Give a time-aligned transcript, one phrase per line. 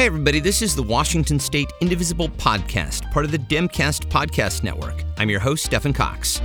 [0.00, 5.04] Hey, everybody, this is the Washington State Indivisible Podcast, part of the Demcast Podcast Network.
[5.18, 6.40] I'm your host, Stephen Cox.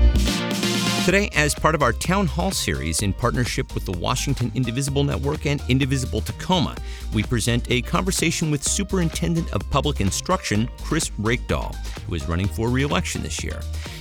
[1.05, 5.45] Today, as part of our Town Hall series in partnership with the Washington Indivisible Network
[5.45, 6.75] and Indivisible Tacoma,
[7.13, 11.75] we present a conversation with Superintendent of Public Instruction, Chris Reykdal,
[12.07, 13.59] who is running for re election this year.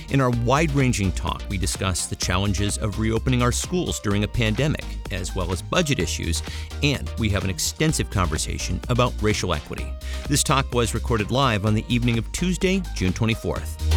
[0.09, 4.27] In our wide ranging talk, we discuss the challenges of reopening our schools during a
[4.27, 6.41] pandemic, as well as budget issues,
[6.81, 9.93] and we have an extensive conversation about racial equity.
[10.27, 13.94] This talk was recorded live on the evening of Tuesday, June 24th.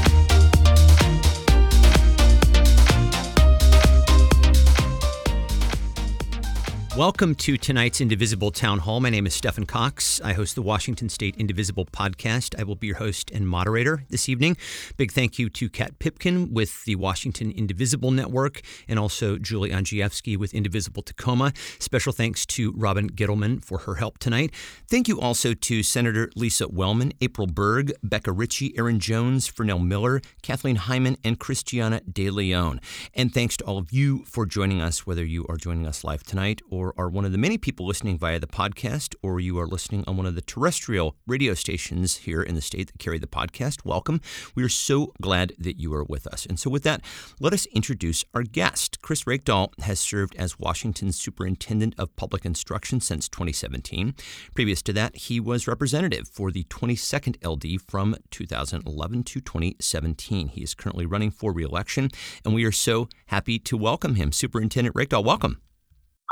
[6.98, 8.98] Welcome to tonight's Indivisible Town Hall.
[8.98, 10.20] My name is Stephen Cox.
[10.20, 12.59] I host the Washington State Indivisible podcast.
[12.59, 14.57] I will be your host and moderator this evening.
[14.97, 20.37] Big thank you to Kat Pipkin with the Washington Indivisible Network and also Julie Andrzejewski
[20.37, 21.52] with Indivisible Tacoma.
[21.79, 24.52] Special thanks to Robin Gittleman for her help tonight.
[24.88, 30.21] Thank you also to Senator Lisa Wellman, April Berg, Becca Ritchie, Aaron Jones, Fernell Miller,
[30.43, 32.80] Kathleen Hyman, and Christiana De Leon.
[33.15, 36.24] And thanks to all of you for joining us, whether you are joining us live
[36.24, 39.59] tonight or or are one of the many people listening via the podcast, or you
[39.59, 43.19] are listening on one of the terrestrial radio stations here in the state that carry
[43.19, 44.21] the podcast, welcome.
[44.55, 46.47] We are so glad that you are with us.
[46.47, 47.03] And so, with that,
[47.41, 49.03] let us introduce our guest.
[49.03, 54.15] Chris Reykdal has served as Washington's Superintendent of Public Instruction since 2017.
[54.55, 60.49] Previous to that, he was representative for the 22nd LD from 2011 to 2017.
[60.49, 62.11] He is currently running for reelection,
[62.45, 64.33] and we are so happy to welcome him.
[64.33, 65.61] Superintendent Reykdal, welcome.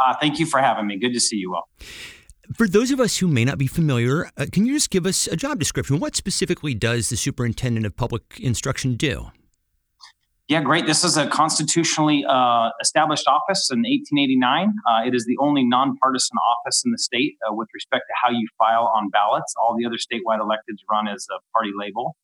[0.05, 0.99] Uh, thank you for having me.
[0.99, 1.69] Good to see you all.
[2.55, 5.27] For those of us who may not be familiar, uh, can you just give us
[5.27, 5.99] a job description?
[5.99, 9.33] What specifically does the superintendent of public instruction do?
[10.49, 10.87] Yeah, great.
[10.87, 14.73] This is a constitutionally uh, established office in 1889.
[14.89, 18.31] Uh, it is the only nonpartisan office in the state uh, with respect to how
[18.31, 19.53] you file on ballots.
[19.61, 22.15] All the other statewide electeds run as a party label.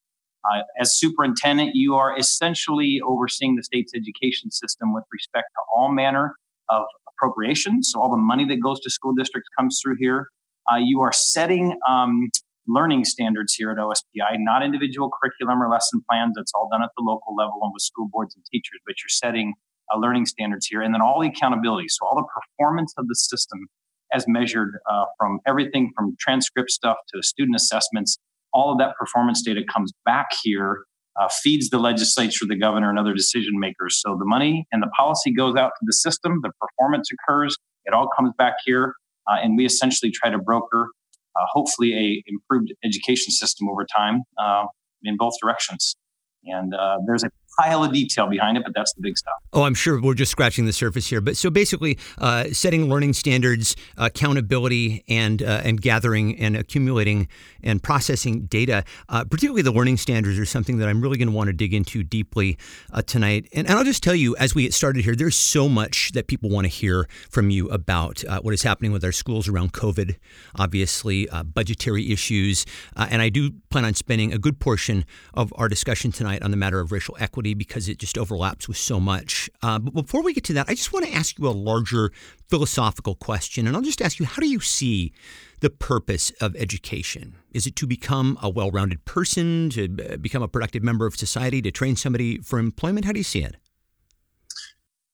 [0.44, 5.91] Uh, as superintendent, you are essentially overseeing the state's education system with respect to all
[5.91, 6.36] manner
[6.68, 6.84] of
[7.22, 7.91] appropriations.
[7.93, 10.28] So all the money that goes to school districts comes through here.
[10.71, 12.28] Uh, you are setting um,
[12.66, 16.34] learning standards here at OSPI, not individual curriculum or lesson plans.
[16.37, 19.09] That's all done at the local level and with school boards and teachers, but you're
[19.09, 19.55] setting
[19.93, 20.83] uh, learning standards here.
[20.83, 21.88] And then all the accountability.
[21.88, 23.66] So all the performance of the system
[24.12, 28.19] as measured uh, from everything from transcript stuff to student assessments,
[28.53, 30.84] all of that performance data comes back here
[31.20, 34.00] uh, feeds the legislature, the governor, and other decision makers.
[34.00, 37.92] So the money and the policy goes out to the system, the performance occurs, it
[37.92, 38.94] all comes back here,
[39.30, 40.88] uh, and we essentially try to broker,
[41.36, 44.64] uh, hopefully, a improved education system over time uh,
[45.02, 45.96] in both directions.
[46.44, 49.34] And uh, there's a pile of detail behind it, but that's the big stuff.
[49.52, 51.20] Oh, I'm sure we're just scratching the surface here.
[51.20, 57.28] But so basically, uh, setting learning standards, accountability, and uh, and gathering and accumulating
[57.62, 61.34] and processing data, uh, particularly the learning standards, are something that I'm really going to
[61.34, 62.56] want to dig into deeply
[62.92, 63.48] uh, tonight.
[63.52, 66.26] And, and, I'll just tell you, as we get started here, there's so much that
[66.26, 69.72] people want to hear from you about uh, what is happening with our schools around
[69.72, 70.16] COVID,
[70.58, 72.64] obviously, uh, budgetary issues,
[72.96, 75.04] and I do plan on spending a good portion
[75.34, 78.69] of our discussion tonight on the matter of racial equity equity because it just overlaps
[78.69, 79.50] with so much.
[79.62, 82.12] Uh, but before we get to that, I just want to ask you a larger
[82.48, 83.66] philosophical question.
[83.66, 85.12] And I'll just ask you how do you see
[85.60, 87.34] the purpose of education?
[87.53, 91.60] Is it to become a well rounded person, to become a productive member of society,
[91.62, 93.04] to train somebody for employment?
[93.04, 93.56] How do you see it?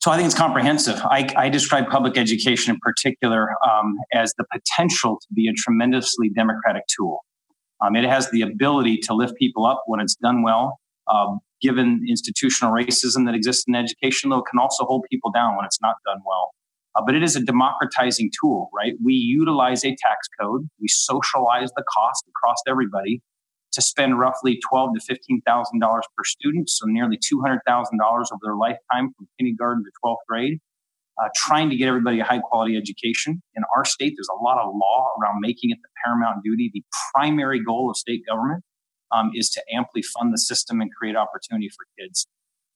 [0.01, 1.01] So I think it's comprehensive.
[1.05, 6.29] I, I describe public education in particular um, as the potential to be a tremendously
[6.29, 7.25] democratic tool.
[7.81, 10.79] Um, it has the ability to lift people up when it's done well,
[11.09, 15.57] um, given institutional racism that exists in education, though, it can also hold people down
[15.57, 16.53] when it's not done well.
[16.97, 18.95] Uh, but it is a democratizing tool, right?
[19.05, 23.23] We utilize a tax code, we socialize the cost across everybody
[23.73, 27.99] to spend roughly twelve to fifteen thousand dollars per student, so nearly two hundred thousand
[27.99, 30.59] dollars over their lifetime from kindergarten to twelfth grade,
[31.23, 33.43] uh, trying to get everybody a high quality education.
[33.55, 36.83] In our state, there's a lot of law around making it the paramount duty, the
[37.15, 38.65] primary goal of state government
[39.15, 42.27] um, is to amply fund the system and create opportunity for kids.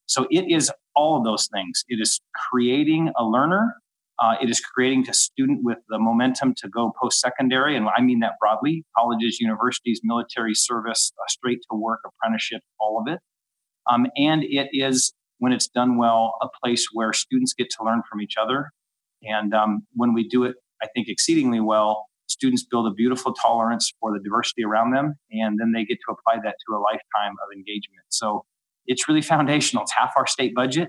[0.06, 1.84] So it is all of those things.
[1.88, 2.20] It is
[2.50, 3.74] creating a learner.
[4.18, 7.76] Uh, it is creating a student with the momentum to go post secondary.
[7.76, 13.12] And I mean that broadly colleges, universities, military service, straight to work, apprenticeship, all of
[13.12, 13.20] it.
[13.90, 18.02] Um, and it is, when it's done well, a place where students get to learn
[18.08, 18.70] from each other.
[19.22, 23.92] And um, when we do it, I think, exceedingly well, students build a beautiful tolerance
[24.00, 27.34] for the diversity around them, and then they get to apply that to a lifetime
[27.44, 28.04] of engagement.
[28.08, 28.44] So
[28.86, 29.82] it's really foundational.
[29.84, 30.88] It's half our state budget.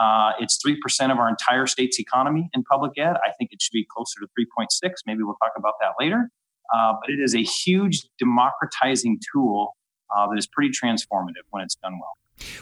[0.00, 0.76] Uh, it's 3%
[1.10, 3.14] of our entire state's economy in public ed.
[3.26, 4.90] I think it should be closer to 3.6.
[5.06, 6.30] Maybe we'll talk about that later.
[6.74, 9.76] uh, but it is a huge democratizing tool
[10.14, 12.16] uh, that is pretty transformative when it's done well.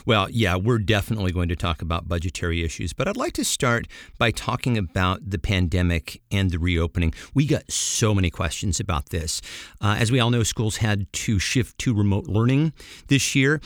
[0.05, 3.87] Well, yeah, we're definitely going to talk about budgetary issues, but I'd like to start
[4.17, 7.13] by talking about the pandemic and the reopening.
[7.33, 9.41] We got so many questions about this.
[9.81, 12.73] Uh, as we all know, schools had to shift to remote learning
[13.07, 13.61] this year.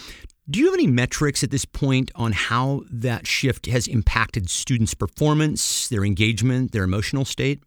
[0.49, 4.93] Do you have any metrics at this point on how that shift has impacted students'
[4.93, 7.63] performance, their engagement, their emotional state?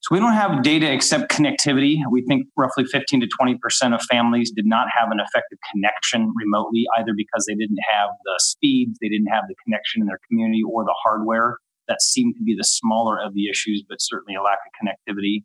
[0.00, 1.98] So we don't have data except connectivity.
[2.10, 6.84] We think roughly 15 to 20% of families did not have an effective connection remotely,
[6.98, 10.62] either because they didn't have the speeds, they didn't have the connection in their community,
[10.62, 11.56] or the hardware.
[11.88, 15.42] That seemed to be the smaller of the issues, but certainly a lack of connectivity.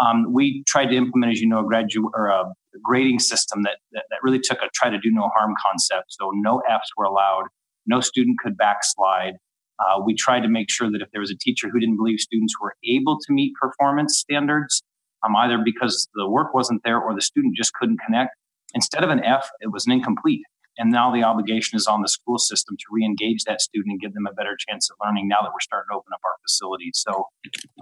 [0.00, 2.44] Um, we tried to implement, as you know, a or a
[2.82, 6.06] grading system that, that, that really took a try to do no harm concept.
[6.08, 7.44] So no Fs were allowed,
[7.86, 9.34] no student could backslide.
[9.80, 12.20] Uh, we tried to make sure that if there was a teacher who didn't believe
[12.20, 14.82] students were able to meet performance standards,
[15.24, 18.36] um, either because the work wasn't there or the student just couldn't connect,
[18.74, 20.42] instead of an F, it was an incomplete.
[20.78, 24.14] And now the obligation is on the school system to re-engage that student and give
[24.14, 25.28] them a better chance of learning.
[25.28, 27.26] Now that we're starting to open up our facilities, so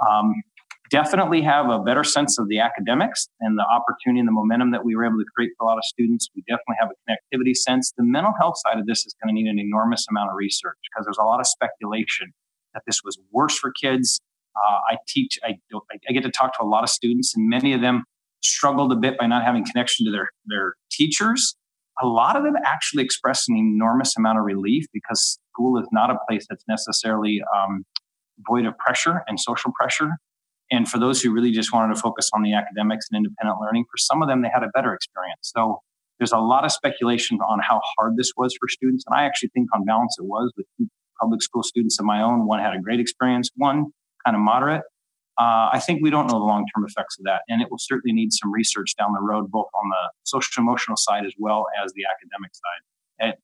[0.09, 0.35] um,
[0.91, 4.85] definitely have a better sense of the academics and the opportunity and the momentum that
[4.85, 6.29] we were able to create for a lot of students.
[6.35, 7.93] We definitely have a connectivity sense.
[7.97, 10.77] The mental health side of this is going to need an enormous amount of research
[10.91, 12.33] because there's a lot of speculation
[12.75, 14.21] that this was worse for kids.
[14.57, 15.55] Uh, I teach, I,
[16.09, 18.05] I get to talk to a lot of students, and many of them
[18.43, 21.57] struggled a bit by not having connection to their, their teachers.
[22.01, 26.11] A lot of them actually express an enormous amount of relief because school is not
[26.11, 27.85] a place that's necessarily um,
[28.47, 30.11] void of pressure and social pressure.
[30.71, 33.85] And for those who really just wanted to focus on the academics and independent learning,
[33.85, 35.41] for some of them, they had a better experience.
[35.43, 35.81] So
[36.19, 39.05] there's a lot of speculation on how hard this was for students.
[39.07, 40.67] And I actually think, on balance, it was with
[41.21, 42.47] public school students of my own.
[42.47, 43.87] One had a great experience, one
[44.25, 44.83] kind of moderate.
[45.39, 47.43] Uh, I think we don't know the long term effects of that.
[47.49, 50.97] And it will certainly need some research down the road, both on the social emotional
[50.97, 52.83] side as well as the academic side.
[53.21, 53.35] And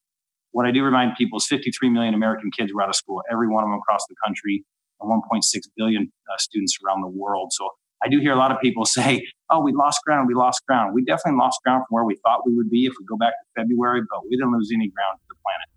[0.51, 3.49] what I do remind people is 53 million American kids were out of school, every
[3.49, 4.65] one of them across the country.
[5.05, 5.41] 1.6
[5.77, 7.53] billion uh, students around the world.
[7.53, 7.69] So
[8.05, 10.95] I do hear a lot of people say, oh, we lost ground, we lost ground.
[10.95, 13.33] We definitely lost ground from where we thought we would be if we go back
[13.33, 15.69] to February, but we didn't lose any ground to the planet.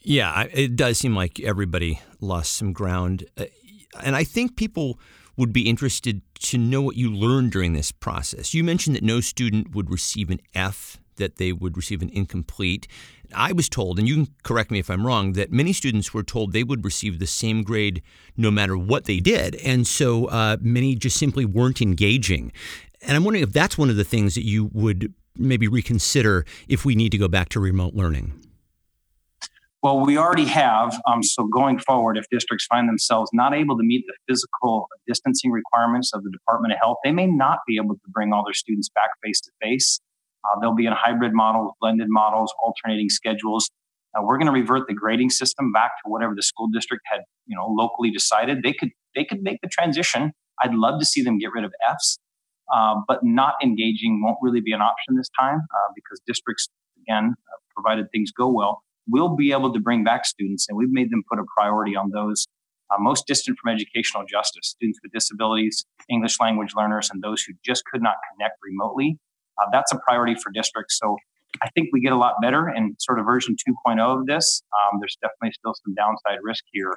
[0.00, 3.26] Yeah, it does seem like everybody lost some ground.
[3.36, 3.46] Uh,
[4.02, 4.98] and I think people
[5.36, 8.54] would be interested to know what you learned during this process.
[8.54, 12.88] You mentioned that no student would receive an F, that they would receive an incomplete.
[13.34, 16.22] I was told, and you can correct me if I'm wrong, that many students were
[16.22, 18.02] told they would receive the same grade
[18.36, 19.56] no matter what they did.
[19.56, 22.52] And so uh, many just simply weren't engaging.
[23.02, 26.84] And I'm wondering if that's one of the things that you would maybe reconsider if
[26.84, 28.32] we need to go back to remote learning.
[29.80, 31.00] Well, we already have.
[31.06, 35.52] Um, so going forward, if districts find themselves not able to meet the physical distancing
[35.52, 38.54] requirements of the Department of Health, they may not be able to bring all their
[38.54, 40.00] students back face to face.
[40.48, 43.70] Uh, they'll be in hybrid models, blended models, alternating schedules.
[44.16, 47.20] Uh, we're going to revert the grading system back to whatever the school district had,
[47.46, 48.62] you know, locally decided.
[48.62, 50.32] They could they could make the transition.
[50.62, 52.18] I'd love to see them get rid of Fs,
[52.74, 56.68] uh, but not engaging won't really be an option this time uh, because districts,
[57.02, 60.90] again, uh, provided things go well, will be able to bring back students, and we've
[60.90, 62.46] made them put a priority on those
[62.90, 67.52] uh, most distant from educational justice, students with disabilities, English language learners, and those who
[67.64, 69.18] just could not connect remotely.
[69.60, 70.98] Uh, that's a priority for districts.
[70.98, 71.16] So
[71.62, 74.62] I think we get a lot better in sort of version 2.0 of this.
[74.72, 76.94] Um, there's definitely still some downside risk here.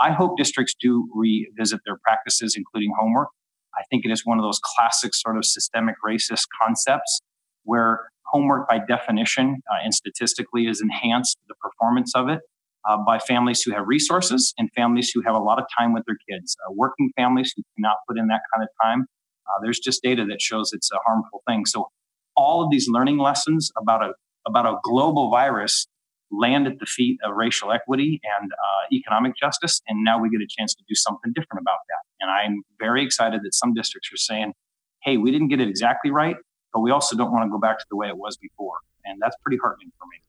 [0.00, 3.28] I hope districts do revisit their practices, including homework.
[3.74, 7.20] I think it is one of those classic sort of systemic racist concepts
[7.64, 12.40] where homework, by definition uh, and statistically, is enhanced the performance of it
[12.88, 16.04] uh, by families who have resources and families who have a lot of time with
[16.06, 16.56] their kids.
[16.66, 19.06] Uh, working families who cannot put in that kind of time
[19.46, 21.66] uh, there's just data that shows it's a harmful thing.
[21.66, 21.88] So
[22.36, 24.12] all of these learning lessons about a
[24.46, 25.86] about a global virus
[26.32, 30.40] land at the feet of racial equity and uh, economic justice, and now we get
[30.40, 32.02] a chance to do something different about that.
[32.20, 34.54] And I'm very excited that some districts are saying,
[35.02, 36.36] "Hey, we didn't get it exactly right,
[36.72, 39.20] but we also don't want to go back to the way it was before," and
[39.20, 40.22] that's pretty heartening for me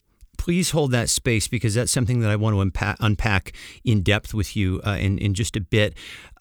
[0.43, 3.53] please hold that space because that's something that I want to unpack, unpack
[3.85, 5.93] in depth with you uh, in, in just a bit.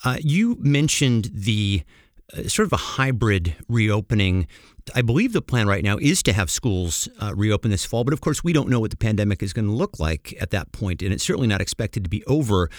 [0.05, 1.85] Uh, you mentioned the
[2.47, 4.47] sort of a hybrid reopening.
[4.95, 8.12] I believe the plan right now is to have schools uh, reopen this fall, but
[8.12, 10.73] of course, we don't know what the pandemic is going to look like at that
[10.73, 12.71] point, and it's certainly not expected to be over.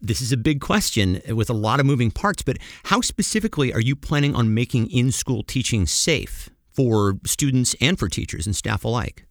[0.00, 3.80] This is a big question with a lot of moving parts, but how specifically are
[3.80, 8.84] you planning on making in school teaching safe for students and for teachers and staff
[8.84, 9.24] alike?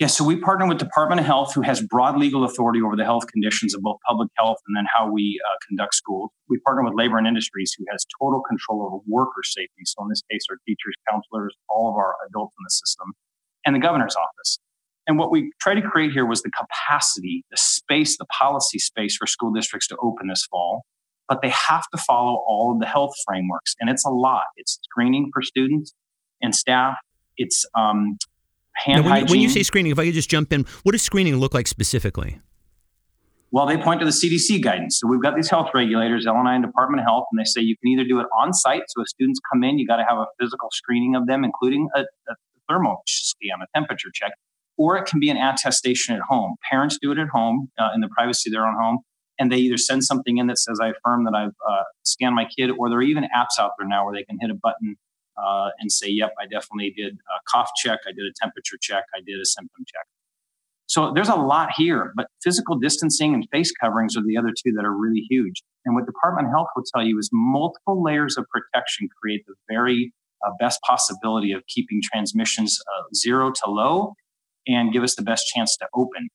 [0.00, 3.04] Yeah, so we partner with Department of Health, who has broad legal authority over the
[3.04, 6.30] health conditions of both public health and then how we uh, conduct schools.
[6.48, 9.82] We partner with Labor and Industries, who has total control over worker safety.
[9.84, 13.12] So in this case, our teachers, counselors, all of our adults in the system,
[13.66, 14.58] and the governor's office.
[15.06, 19.18] And what we try to create here was the capacity, the space, the policy space
[19.18, 20.86] for school districts to open this fall.
[21.28, 24.44] But they have to follow all of the health frameworks, and it's a lot.
[24.56, 25.92] It's screening for students
[26.40, 26.96] and staff.
[27.36, 28.16] It's um,
[28.84, 30.92] hand now, when, you, when you say screening, if I could just jump in, what
[30.92, 32.40] does screening look like specifically?
[33.52, 35.00] Well, they point to the CDC guidance.
[35.00, 37.76] So we've got these health regulators, L&I and Department of Health, and they say you
[37.82, 38.82] can either do it on site.
[38.88, 41.88] So if students come in, you got to have a physical screening of them, including
[41.96, 42.34] a, a
[42.68, 44.32] thermal scan, a temperature check,
[44.78, 46.54] or it can be an attestation at home.
[46.70, 48.98] Parents do it at home uh, in the privacy of their own home,
[49.40, 52.46] and they either send something in that says I affirm that I've uh, scanned my
[52.56, 54.96] kid, or there are even apps out there now where they can hit a button
[55.44, 59.04] uh, and say, yep, I definitely did a cough check, I did a temperature check,
[59.14, 60.06] I did a symptom check.
[60.86, 64.72] So there's a lot here, but physical distancing and face coverings are the other two
[64.72, 65.62] that are really huge.
[65.84, 69.54] And what Department of Health will tell you is multiple layers of protection create the
[69.68, 70.12] very
[70.44, 74.14] uh, best possibility of keeping transmissions uh, zero to low
[74.66, 76.28] and give us the best chance to open.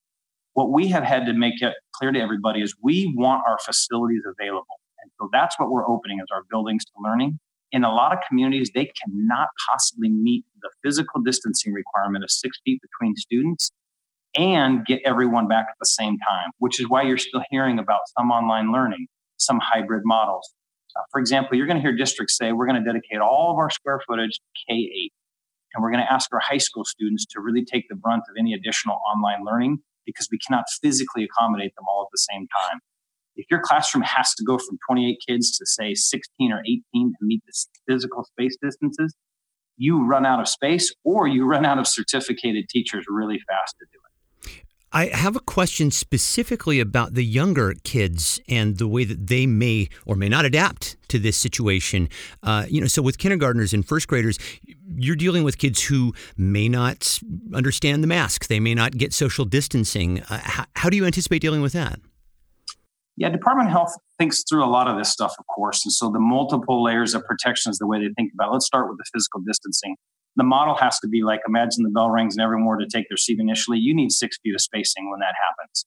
[0.54, 4.22] What we have had to make it clear to everybody is we want our facilities
[4.26, 4.80] available.
[5.02, 7.38] And so that's what we're opening is our buildings to learning
[7.76, 12.58] in a lot of communities, they cannot possibly meet the physical distancing requirement of six
[12.64, 13.70] feet between students
[14.34, 18.00] and get everyone back at the same time, which is why you're still hearing about
[18.18, 19.06] some online learning,
[19.36, 20.54] some hybrid models.
[20.96, 23.58] Uh, for example, you're going to hear districts say, we're going to dedicate all of
[23.58, 25.12] our square footage to K 8.
[25.74, 28.36] And we're going to ask our high school students to really take the brunt of
[28.38, 32.80] any additional online learning because we cannot physically accommodate them all at the same time
[33.36, 37.10] if your classroom has to go from 28 kids to say 16 or 18 to
[37.20, 37.52] meet the
[37.88, 39.14] physical space distances,
[39.76, 43.84] you run out of space or you run out of certificated teachers really fast to
[43.92, 44.06] do it.
[44.92, 49.90] I have a question specifically about the younger kids and the way that they may
[50.06, 52.08] or may not adapt to this situation.
[52.42, 54.38] Uh, you know, so with kindergartners and first graders,
[54.96, 57.20] you're dealing with kids who may not
[57.52, 58.46] understand the mask.
[58.46, 60.22] They may not get social distancing.
[60.22, 62.00] Uh, how, how do you anticipate dealing with that?
[63.16, 65.84] Yeah, Department of Health thinks through a lot of this stuff, of course.
[65.86, 68.52] And so the multiple layers of protection is the way they think about it.
[68.52, 69.96] Let's start with the physical distancing.
[70.36, 73.08] The model has to be like imagine the bell rings and everyone were to take
[73.08, 73.78] their seat initially.
[73.78, 75.86] You need six feet of spacing when that happens.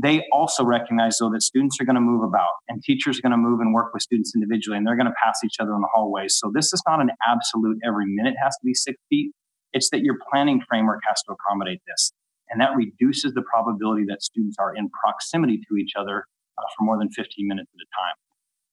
[0.00, 3.32] They also recognize, though, that students are going to move about and teachers are going
[3.32, 5.80] to move and work with students individually and they're going to pass each other in
[5.80, 6.36] the hallways.
[6.38, 9.32] So this is not an absolute every minute has to be six feet.
[9.72, 12.12] It's that your planning framework has to accommodate this.
[12.48, 16.24] And that reduces the probability that students are in proximity to each other
[16.60, 18.16] uh, for more than 15 minutes at a time.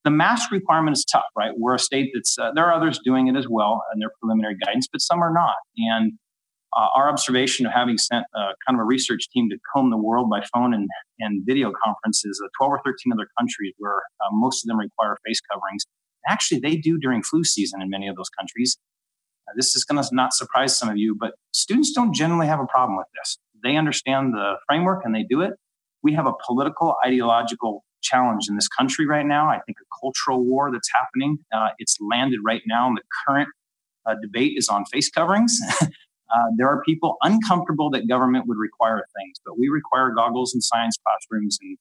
[0.03, 1.51] The mask requirement is tough, right?
[1.57, 4.55] We're a state that's, uh, there are others doing it as well in their preliminary
[4.63, 5.55] guidance, but some are not.
[5.77, 6.13] And
[6.75, 9.97] uh, our observation of having sent uh, kind of a research team to comb the
[9.97, 10.87] world by phone and,
[11.19, 15.17] and video conferences, uh, 12 or 13 other countries where uh, most of them require
[15.25, 15.85] face coverings.
[16.27, 18.77] Actually, they do during flu season in many of those countries.
[19.47, 22.59] Uh, this is going to not surprise some of you, but students don't generally have
[22.59, 23.37] a problem with this.
[23.63, 25.53] They understand the framework and they do it
[26.07, 29.49] we have a political, ideological challenge in this country right now.
[29.49, 31.39] I think a cultural war that's happening.
[31.53, 33.49] Uh, it's landed right now, and the current
[34.05, 35.59] uh, debate is on face coverings.
[35.81, 35.87] uh,
[36.55, 40.95] there are people uncomfortable that government would require things, but we require goggles in science
[41.05, 41.77] classrooms and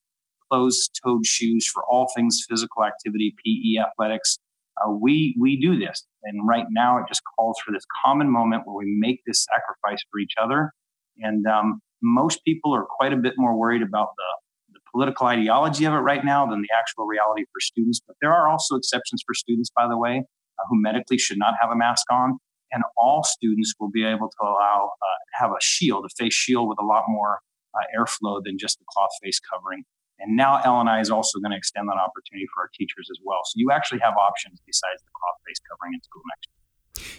[0.50, 4.38] closed-toed shoes for all things physical activity, PE, athletics.
[4.76, 8.64] Uh, we we do this, and right now it just calls for this common moment
[8.64, 10.73] where we make this sacrifice for each other.
[11.18, 15.85] And um, most people are quite a bit more worried about the, the political ideology
[15.85, 18.00] of it right now than the actual reality for students.
[18.07, 21.55] But there are also exceptions for students, by the way, uh, who medically should not
[21.61, 22.38] have a mask on.
[22.73, 26.69] And all students will be able to allow uh, have a shield, a face shield
[26.69, 27.41] with a lot more
[27.75, 29.85] uh, airflow than just the cloth face covering.
[30.19, 33.41] And now L&I is also going to extend that opportunity for our teachers as well.
[33.45, 36.56] So you actually have options besides the cloth face covering in school next year.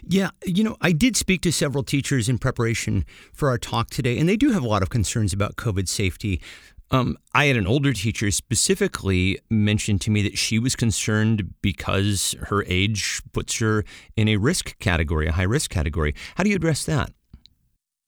[0.03, 4.17] Yeah, you know, I did speak to several teachers in preparation for our talk today,
[4.17, 6.41] and they do have a lot of concerns about COVID safety.
[6.89, 12.33] Um, I had an older teacher specifically mention to me that she was concerned because
[12.43, 13.83] her age puts her
[14.15, 16.15] in a risk category, a high risk category.
[16.35, 17.11] How do you address that?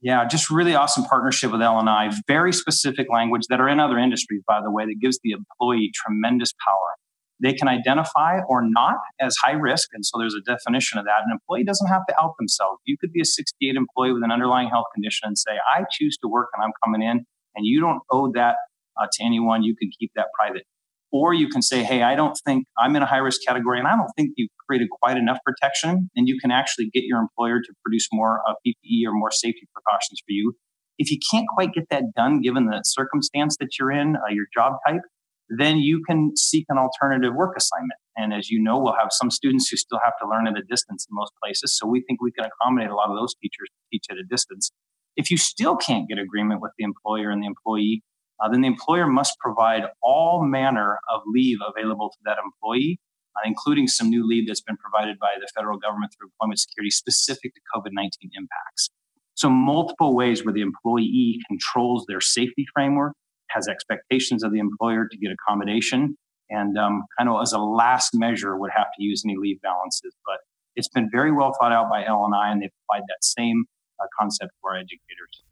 [0.02, 2.12] Yeah, just really awesome partnership with L&I.
[2.26, 5.92] Very specific language that are in other industries, by the way, that gives the employee
[5.94, 6.96] tremendous power
[7.41, 9.89] they can identify or not as high risk.
[9.93, 11.22] And so there's a definition of that.
[11.25, 12.79] An employee doesn't have to out themselves.
[12.86, 16.17] You could be a 68 employee with an underlying health condition and say, I choose
[16.17, 18.55] to work and I'm coming in, and you don't owe that
[19.01, 19.63] uh, to anyone.
[19.63, 20.63] You can keep that private.
[21.12, 23.88] Or you can say, hey, I don't think I'm in a high risk category and
[23.88, 26.10] I don't think you've created quite enough protection.
[26.15, 29.67] And you can actually get your employer to produce more uh, PPE or more safety
[29.74, 30.53] precautions for you.
[31.00, 34.46] If you can't quite get that done given the circumstance that you're in, uh, your
[34.53, 35.01] job type,
[35.50, 38.00] then you can seek an alternative work assignment.
[38.15, 40.63] And as you know, we'll have some students who still have to learn at a
[40.63, 41.77] distance in most places.
[41.77, 44.24] So we think we can accommodate a lot of those teachers to teach at a
[44.24, 44.72] distance.
[45.15, 48.03] If you still can't get agreement with the employer and the employee,
[48.39, 53.00] uh, then the employer must provide all manner of leave available to that employee,
[53.36, 56.91] uh, including some new leave that's been provided by the federal government through Employment Security
[56.91, 58.89] specific to COVID 19 impacts.
[59.34, 63.13] So, multiple ways where the employee controls their safety framework
[63.50, 66.18] has expectations of the employer to get accommodation,
[66.50, 70.13] and um, kind of as a last measure would have to use any leave balances.
[70.25, 70.38] But
[70.75, 73.65] it's been very well thought out by L&I, and they've applied that same
[74.00, 75.44] uh, concept for our educators.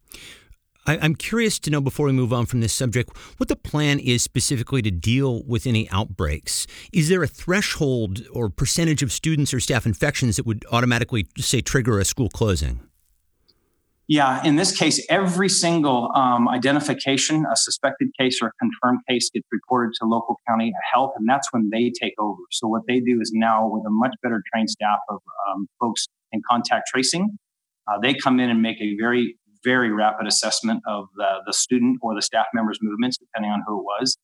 [0.88, 4.00] I, am curious to know before we move on from this subject what the plan
[4.00, 6.66] is specifically to deal with any outbreaks.
[6.94, 11.60] Is there a threshold or percentage of students or staff infections that would automatically, say,
[11.60, 12.87] trigger a school closing?
[14.10, 19.30] Yeah, in this case, every single um, identification, a suspected case or a confirmed case,
[19.30, 22.40] gets reported to local county health, and that's when they take over.
[22.52, 26.08] So what they do is now, with a much better trained staff of um, folks
[26.32, 27.38] in contact tracing,
[27.86, 32.00] uh, they come in and make a very, very rapid assessment of the, the student
[32.02, 34.18] or the staff member's movements, depending on who it was.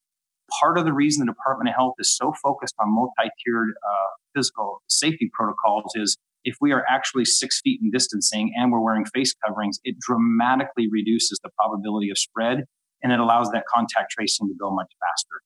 [0.62, 4.82] Part of the reason the Department of Health is so focused on multi-tiered uh, physical
[4.88, 9.34] safety protocols is if we are actually six feet in distancing and we're wearing face
[9.46, 12.66] coverings, it dramatically reduces the probability of spread
[13.02, 15.42] and it allows that contact tracing to go much faster.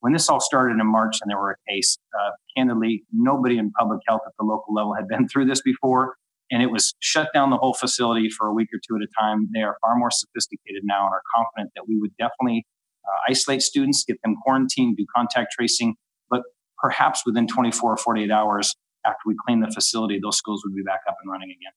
[0.00, 3.70] When this all started in March and there were a case, uh, candidly, nobody in
[3.70, 6.16] public health at the local level had been through this before.
[6.50, 9.08] And it was shut down the whole facility for a week or two at a
[9.18, 9.48] time.
[9.54, 12.66] They are far more sophisticated now and are confident that we would definitely
[13.06, 15.94] uh, isolate students, get them quarantined, do contact tracing,
[16.28, 16.42] but
[16.78, 20.82] perhaps within 24 or 48 hours, after we clean the facility, those schools would be
[20.82, 21.72] back up and running again.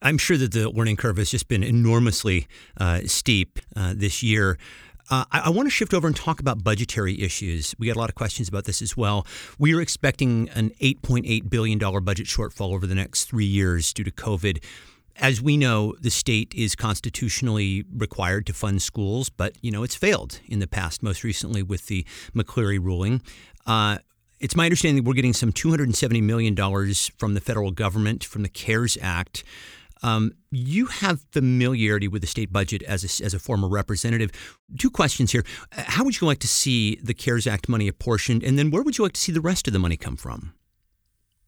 [0.00, 4.58] I'm sure that the learning curve has just been enormously uh, steep uh, this year.
[5.10, 7.74] Uh, I, I want to shift over and talk about budgetary issues.
[7.78, 9.26] We got a lot of questions about this as well.
[9.58, 14.10] We are expecting an $8.8 billion budget shortfall over the next three years due to
[14.10, 14.62] COVID.
[15.16, 19.96] As we know, the state is constitutionally required to fund schools, but you know it's
[19.96, 21.02] failed in the past.
[21.02, 23.20] Most recently with the McCleary ruling.
[24.38, 26.56] Uh, it's my understanding we're getting some $270 million
[27.16, 29.44] from the federal government from the CARES Act.
[30.02, 34.30] Um, you have familiarity with the state budget as a, as a former representative.
[34.78, 35.44] Two questions here.
[35.72, 38.44] How would you like to see the CARES Act money apportioned?
[38.44, 40.54] And then where would you like to see the rest of the money come from?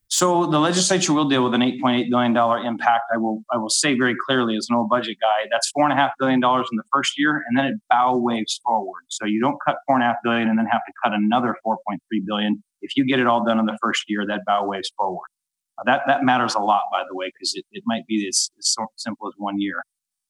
[0.08, 3.04] So the legislature will deal with an 8.8 billion dollar impact.
[3.14, 5.92] I will I will say very clearly as an old budget guy, that's four and
[5.92, 9.04] a half billion dollars in the first year, and then it bow waves forward.
[9.06, 11.54] So you don't cut four and a half billion and then have to cut another
[11.64, 11.76] 4.3
[12.26, 12.60] billion.
[12.82, 15.26] If you get it all done in the first year, that bow waves forward.
[15.78, 18.50] Uh, that that matters a lot, by the way, because it, it might be as,
[18.58, 19.82] as simple as one year.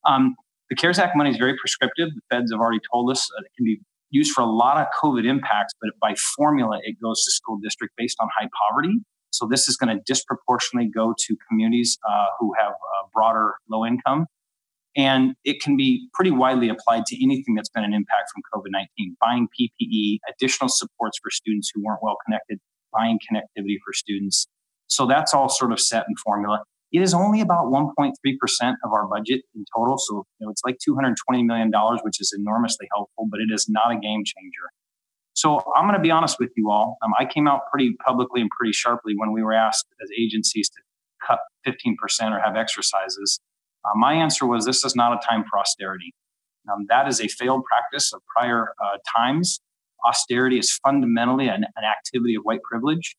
[0.06, 0.36] Um,
[0.68, 2.10] the CARES Act money is very prescriptive.
[2.14, 4.86] The feds have already told us uh, it can be used for a lot of
[5.02, 9.00] COVID impacts, but by formula, it goes to school district based on high poverty.
[9.30, 13.86] So this is going to disproportionately go to communities uh, who have uh, broader low
[13.86, 14.26] income.
[14.96, 18.70] And it can be pretty widely applied to anything that's been an impact from COVID
[18.72, 19.16] 19.
[19.20, 22.59] Buying PPE, additional supports for students who weren't well connected,
[22.92, 24.48] buying connectivity for students.
[24.88, 26.62] So that's all sort of set in formula.
[26.92, 28.14] It is only about 1.3%
[28.85, 29.96] of our budget in total.
[29.96, 31.70] So you know, it's like $220 million,
[32.03, 34.70] which is enormously helpful, but it is not a game changer.
[35.35, 36.98] So I'm going to be honest with you all.
[37.03, 40.68] Um, I came out pretty publicly and pretty sharply when we were asked as agencies
[40.68, 40.83] to
[41.24, 43.40] cut 15% or have exercises.
[43.84, 46.14] Uh, my answer was this is not a time for austerity.
[46.70, 49.60] Um, that is a failed practice of prior uh, times.
[50.06, 53.16] Austerity is fundamentally an, an activity of white privilege.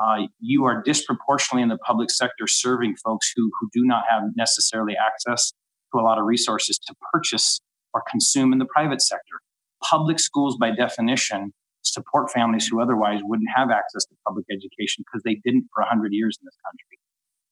[0.00, 4.22] Uh, you are disproportionately in the public sector serving folks who, who do not have
[4.36, 5.52] necessarily access
[5.92, 7.60] to a lot of resources to purchase
[7.92, 9.40] or consume in the private sector.
[9.82, 15.22] Public schools, by definition, support families who otherwise wouldn't have access to public education because
[15.24, 16.99] they didn't for 100 years in this country.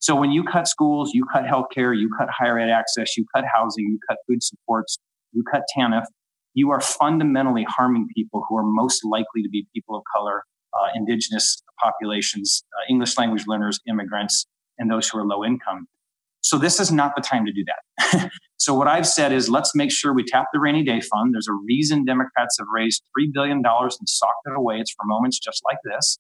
[0.01, 3.45] So when you cut schools, you cut healthcare, you cut higher ed access, you cut
[3.53, 4.99] housing, you cut food supports,
[5.33, 6.05] you cut TANF,
[6.55, 10.89] you are fundamentally harming people who are most likely to be people of color, uh,
[10.95, 14.47] indigenous populations, uh, English language learners, immigrants,
[14.79, 15.87] and those who are low income.
[16.41, 18.31] So this is not the time to do that.
[18.57, 21.35] so what I've said is let's make sure we tap the rainy day fund.
[21.35, 24.77] There's a reason Democrats have raised $3 billion and socked it away.
[24.79, 26.19] It's for moments just like this.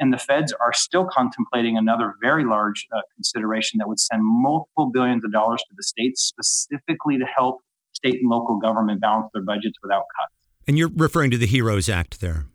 [0.00, 4.90] And the feds are still contemplating another very large uh, consideration that would send multiple
[4.90, 7.58] billions of dollars to the states specifically to help
[7.92, 10.34] state and local government balance their budgets without cuts.
[10.66, 12.46] And you're referring to the HEROES Act there.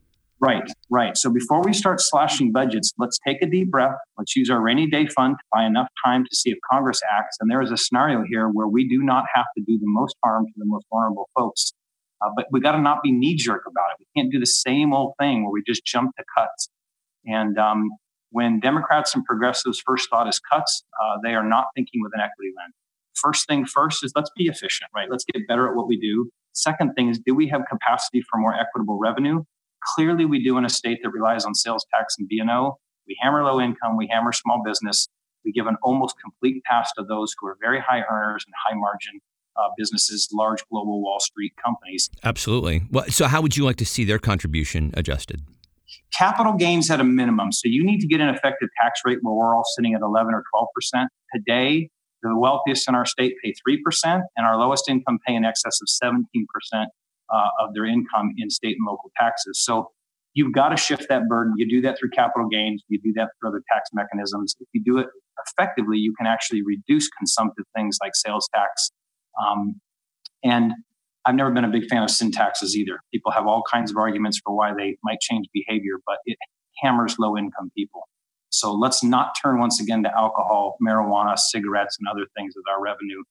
[0.41, 1.15] Right, right.
[1.17, 3.95] So before we start slashing budgets, let's take a deep breath.
[4.17, 7.37] Let's use our rainy day fund to buy enough time to see if Congress acts.
[7.39, 10.15] And there is a scenario here where we do not have to do the most
[10.23, 11.73] harm to the most vulnerable folks.
[12.21, 14.05] Uh, but we got to not be knee jerk about it.
[14.05, 16.69] We can't do the same old thing where we just jump to cuts.
[17.25, 17.89] And um,
[18.31, 22.21] when Democrats and progressives first thought as cuts, uh, they are not thinking with an
[22.21, 22.73] equity lens.
[23.15, 25.07] First thing first is let's be efficient, right?
[25.09, 26.29] Let's get better at what we do.
[26.53, 29.43] Second thing is, do we have capacity for more equitable revenue?
[29.95, 32.77] Clearly, we do in a state that relies on sales tax and B&O.
[33.07, 35.07] We hammer low income, we hammer small business.
[35.45, 38.75] We give an almost complete pass to those who are very high earners and high
[38.75, 39.21] margin
[39.55, 42.09] uh, businesses, large global Wall Street companies.
[42.23, 42.83] Absolutely.
[42.91, 45.41] Well, so, how would you like to see their contribution adjusted?
[46.17, 47.51] Capital gains at a minimum.
[47.51, 50.33] So, you need to get an effective tax rate where we're all sitting at 11
[50.33, 51.09] or 12 percent.
[51.33, 51.89] Today,
[52.25, 56.11] the wealthiest in our state pay 3%, and our lowest income pay in excess of
[56.13, 56.85] 17%
[57.33, 59.63] uh, of their income in state and local taxes.
[59.63, 59.91] So
[60.33, 61.53] you've got to shift that burden.
[61.57, 64.55] You do that through capital gains, you do that through other tax mechanisms.
[64.59, 65.07] If you do it
[65.47, 68.91] effectively, you can actually reduce consumptive things like sales tax.
[69.41, 69.79] Um,
[70.43, 70.73] and
[71.25, 72.99] I've never been a big fan of sin taxes either.
[73.11, 76.37] People have all kinds of arguments for why they might change behavior, but it
[76.77, 78.07] hammers low income people.
[78.49, 82.81] So let's not turn once again to alcohol, marijuana, cigarettes, and other things as our
[82.81, 83.23] revenue.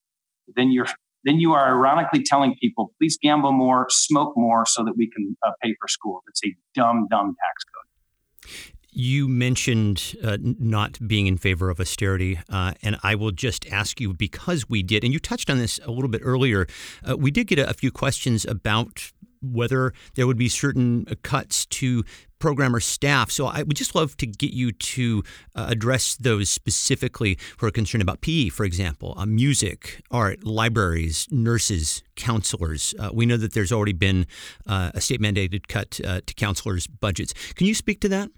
[0.54, 0.87] Then you're
[1.24, 5.35] then you are ironically telling people, please gamble more, smoke more, so that we can
[5.42, 6.22] uh, pay for school.
[6.28, 8.73] It's a dumb, dumb tax code.
[8.96, 14.00] You mentioned uh, not being in favor of austerity, uh, and I will just ask
[14.00, 16.68] you because we did, and you touched on this a little bit earlier.
[17.07, 19.11] Uh, we did get a, a few questions about
[19.42, 22.04] whether there would be certain cuts to
[22.38, 23.33] programmer staff.
[23.33, 25.24] So I would just love to get you to
[25.57, 31.26] uh, address those specifically who are concerned about PE, for example, uh, music, art, libraries,
[31.33, 32.94] nurses, counselors.
[32.98, 34.26] Uh, we know that there's already been
[34.68, 37.35] uh, a state mandated cut uh, to counselors' budgets.
[37.54, 38.30] Can you speak to that?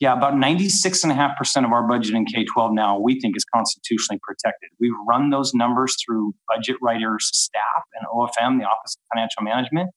[0.00, 4.70] Yeah, about 96.5% of our budget in K 12 now we think is constitutionally protected.
[4.80, 9.90] We've run those numbers through budget writers' staff and OFM, the Office of Financial Management.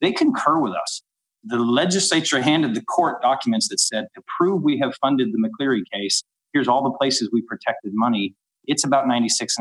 [0.00, 1.02] They concur with us.
[1.44, 5.82] The legislature handed the court documents that said to prove we have funded the McCleary
[5.92, 6.22] case,
[6.54, 8.34] here's all the places we protected money.
[8.64, 9.58] It's about 96.5%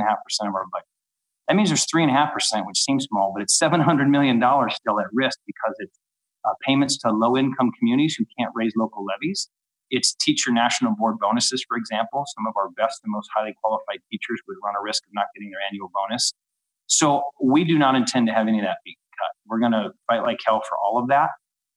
[0.47, 0.87] of our budget.
[1.49, 5.75] That means there's 3.5%, which seems small, but it's $700 million still at risk because
[5.79, 5.99] it's
[6.45, 9.49] uh, payments to low income communities who can't raise local levies
[9.89, 12.25] it's teacher national board bonuses, for example.
[12.35, 15.25] Some of our best and most highly qualified teachers would run a risk of not
[15.35, 16.33] getting their annual bonus.
[16.87, 19.29] So we do not intend to have any of that be cut.
[19.45, 21.29] We're going to fight like hell for all of that.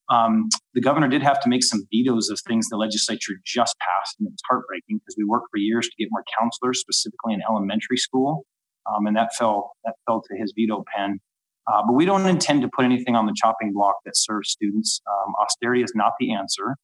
[0.09, 4.17] Um, the governor did have to make some vetoes of things the legislature just passed,
[4.19, 7.41] and it was heartbreaking because we worked for years to get more counselors, specifically in
[7.49, 8.45] elementary school,
[8.93, 11.19] um, and that fell that fell to his veto pen.
[11.67, 15.01] Uh, but we don't intend to put anything on the chopping block that serves students.
[15.07, 16.77] Um, austerity is not the answer.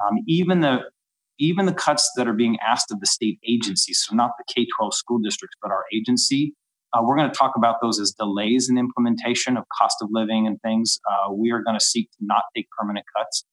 [0.00, 0.80] Um, even the
[1.38, 4.66] even the cuts that are being asked of the state agencies, so not the K
[4.78, 6.54] 12 school districts, but our agency,
[6.94, 10.46] uh, we're going to talk about those as delays in implementation of cost of living
[10.46, 11.00] and things.
[11.10, 13.44] Uh, we are going to seek to not take permanent cuts.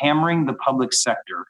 [0.00, 1.46] Hammering the public sector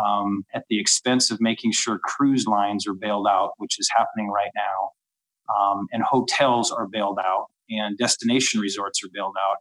[0.00, 4.28] um, at the expense of making sure cruise lines are bailed out, which is happening
[4.28, 9.56] right now, um, and hotels are bailed out, and destination resorts are bailed out,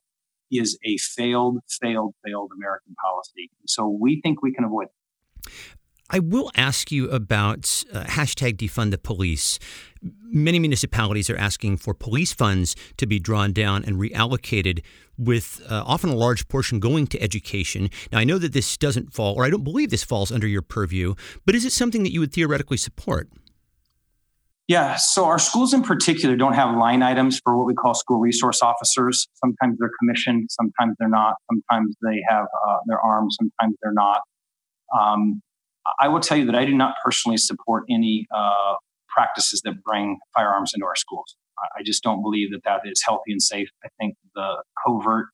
[0.57, 3.51] is a failed, failed, failed American policy.
[3.65, 5.51] So we think we can avoid it.
[6.09, 9.57] I will ask you about uh, hashtag defund the police.
[10.01, 14.83] Many municipalities are asking for police funds to be drawn down and reallocated,
[15.17, 17.89] with uh, often a large portion going to education.
[18.11, 20.61] Now, I know that this doesn't fall, or I don't believe this falls under your
[20.61, 23.29] purview, but is it something that you would theoretically support?
[24.69, 28.19] Yeah, so our schools in particular don't have line items for what we call school
[28.19, 29.27] resource officers.
[29.33, 31.35] Sometimes they're commissioned, sometimes they're not.
[31.51, 34.21] Sometimes they have uh, their arms, sometimes they're not.
[34.97, 35.41] Um,
[35.99, 38.75] I will tell you that I do not personally support any uh,
[39.09, 41.35] practices that bring firearms into our schools.
[41.77, 43.69] I just don't believe that that is healthy and safe.
[43.83, 45.27] I think the covert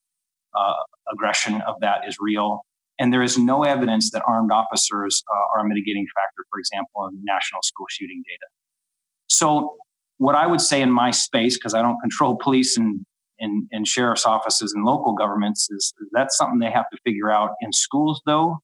[0.55, 0.73] uh,
[1.11, 2.61] aggression of that is real.
[2.99, 7.07] And there is no evidence that armed officers uh, are a mitigating factor, for example,
[7.07, 8.47] in national school shooting data.
[9.29, 9.75] So,
[10.17, 13.05] what I would say in my space, because I don't control police and,
[13.39, 17.51] and, and sheriff's offices and local governments, is, that's something they have to figure out.
[17.61, 18.57] In schools, though,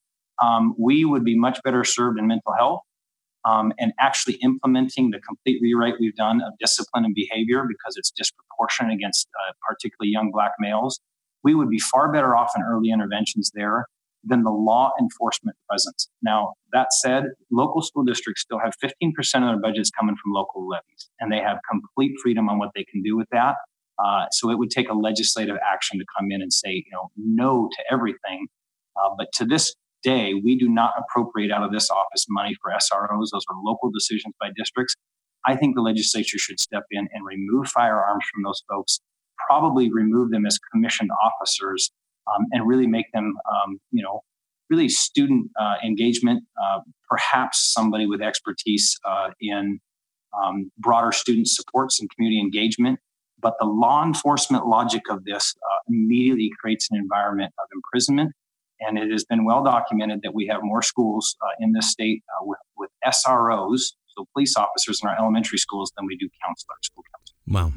[0.44, 2.82] um, we would be much better served in mental health
[3.46, 8.12] um, and actually implementing the complete rewrite we've done of discipline and behavior because it's
[8.12, 11.00] disproportionate against uh, particularly young black males.
[11.44, 13.86] We would be far better off in early interventions there
[14.26, 16.10] than the law enforcement presence.
[16.22, 20.68] Now, that said, local school districts still have 15% of their budgets coming from local
[20.68, 23.56] levies, and they have complete freedom on what they can do with that.
[24.04, 27.10] Uh, so it would take a legislative action to come in and say, you know,
[27.16, 28.48] no to everything.
[29.02, 32.72] Uh, but to this day, we do not appropriate out of this office money for
[32.72, 33.30] SROs.
[33.32, 34.96] Those are local decisions by districts.
[35.46, 39.00] I think the legislature should step in and remove firearms from those folks,
[39.48, 41.92] probably remove them as commissioned officers,
[42.28, 44.22] um, and really make them, um, you know,
[44.70, 49.80] really student uh, engagement, uh, perhaps somebody with expertise uh, in
[50.42, 53.00] um, broader student supports and community engagement.
[53.40, 58.32] But the law enforcement logic of this uh, immediately creates an environment of imprisonment.
[58.80, 62.24] And it has been well documented that we have more schools uh, in this state
[62.30, 66.78] uh, with, with SROs, so police officers in our elementary schools, than we do counselors,
[66.82, 67.36] school counselors.
[67.48, 67.74] Wow.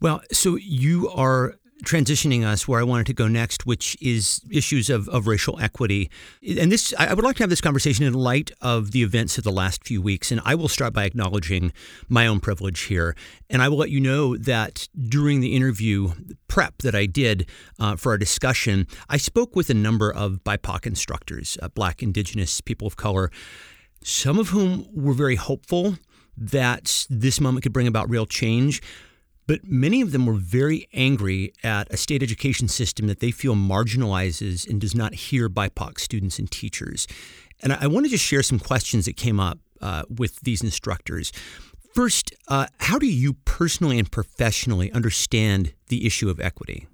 [0.00, 4.88] Well, so you are transitioning us where I wanted to go next, which is issues
[4.88, 6.10] of, of racial equity.
[6.58, 9.44] And this, I would like to have this conversation in light of the events of
[9.44, 10.32] the last few weeks.
[10.32, 11.72] And I will start by acknowledging
[12.08, 13.14] my own privilege here.
[13.50, 16.12] And I will let you know that during the interview
[16.48, 20.86] prep that I did uh, for our discussion, I spoke with a number of BIPOC
[20.86, 23.30] instructors, uh, Black, Indigenous, people of color,
[24.02, 25.98] some of whom were very hopeful
[26.36, 28.82] that this moment could bring about real change.
[29.46, 33.54] But many of them were very angry at a state education system that they feel
[33.54, 37.06] marginalizes and does not hear BIPOC students and teachers.
[37.62, 41.32] And I want to just share some questions that came up uh, with these instructors.
[41.94, 46.86] First, uh, how do you personally and professionally understand the issue of equity?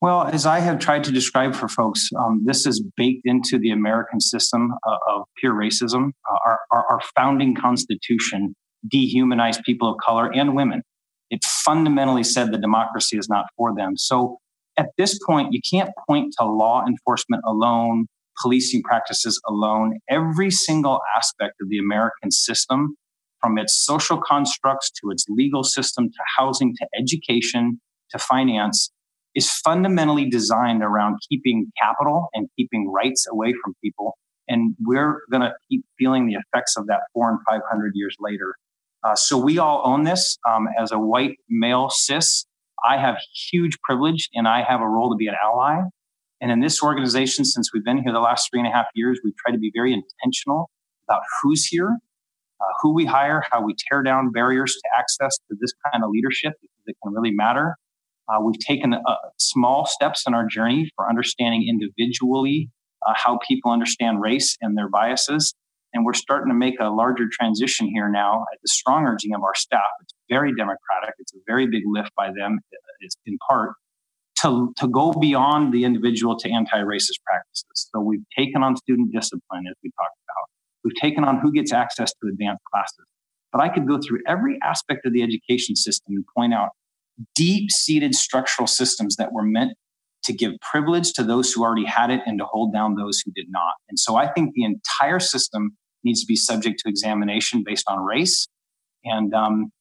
[0.00, 3.70] Well, as I have tried to describe for folks, um, this is baked into the
[3.70, 6.10] American system uh, of pure racism.
[6.28, 8.54] Uh, our, our, our, founding constitution
[8.88, 10.82] dehumanized people of color and women
[11.30, 13.96] it fundamentally said the democracy is not for them.
[13.96, 14.38] So
[14.78, 18.06] at this point, you can't point to law enforcement alone,
[18.42, 19.98] policing practices alone.
[20.08, 22.96] Every single aspect of the American system,
[23.40, 28.90] from its social constructs to its legal system to housing to education to finance,
[29.34, 34.16] is fundamentally designed around keeping capital and keeping rights away from people.
[34.48, 38.54] And we're going to keep feeling the effects of that four and 500 years later.
[39.06, 42.44] Uh, so we all own this um, as a white male cis.
[42.84, 43.16] I have
[43.52, 45.80] huge privilege and I have a role to be an ally.
[46.40, 49.20] And in this organization, since we've been here the last three and a half years,
[49.22, 50.70] we've tried to be very intentional
[51.08, 51.98] about who's here,
[52.60, 56.10] uh, who we hire, how we tear down barriers to access to this kind of
[56.10, 56.54] leadership
[56.86, 57.76] it can really matter.
[58.28, 58.98] Uh, we've taken uh,
[59.38, 62.70] small steps in our journey for understanding individually
[63.06, 65.54] uh, how people understand race and their biases.
[65.96, 69.42] And we're starting to make a larger transition here now at the strong urging of
[69.42, 69.88] our staff.
[70.02, 71.14] It's very democratic.
[71.18, 72.60] It's a very big lift by them,
[73.00, 73.72] it's in part,
[74.42, 77.88] to, to go beyond the individual to anti racist practices.
[77.94, 80.50] So we've taken on student discipline, as we talked about.
[80.84, 83.06] We've taken on who gets access to advanced classes.
[83.50, 86.70] But I could go through every aspect of the education system and point out
[87.34, 89.72] deep seated structural systems that were meant
[90.24, 93.32] to give privilege to those who already had it and to hold down those who
[93.34, 93.74] did not.
[93.88, 95.76] And so I think the entire system
[96.06, 98.48] needs to be subject to examination based on race.
[99.04, 99.72] And um,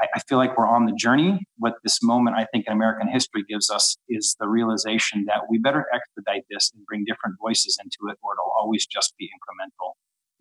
[0.00, 1.44] I, I, feel like we're on the journey.
[1.58, 5.58] What this moment, I think, in American history gives us is the realization that we
[5.58, 9.92] better expedite this and bring different voices into it, or it'll always just be incremental.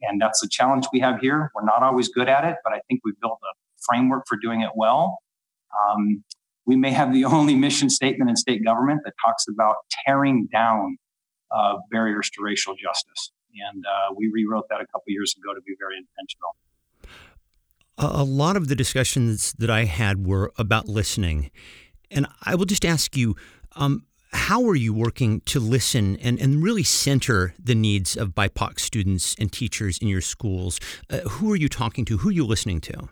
[0.01, 1.51] And that's the challenge we have here.
[1.53, 4.61] We're not always good at it, but I think we've built a framework for doing
[4.61, 5.19] it well.
[5.77, 6.23] Um,
[6.65, 9.75] we may have the only mission statement in state government that talks about
[10.05, 10.97] tearing down
[11.51, 13.31] uh, barriers to racial justice.
[13.71, 16.55] And uh, we rewrote that a couple years ago to be very intentional.
[17.97, 21.51] A lot of the discussions that I had were about listening.
[22.09, 23.35] And I will just ask you
[23.75, 28.79] um, how are you working to listen and, and really center the needs of BIPOC
[28.79, 30.79] students and teachers in your schools?
[31.09, 32.17] Uh, who are you talking to?
[32.17, 33.09] Who are you listening to?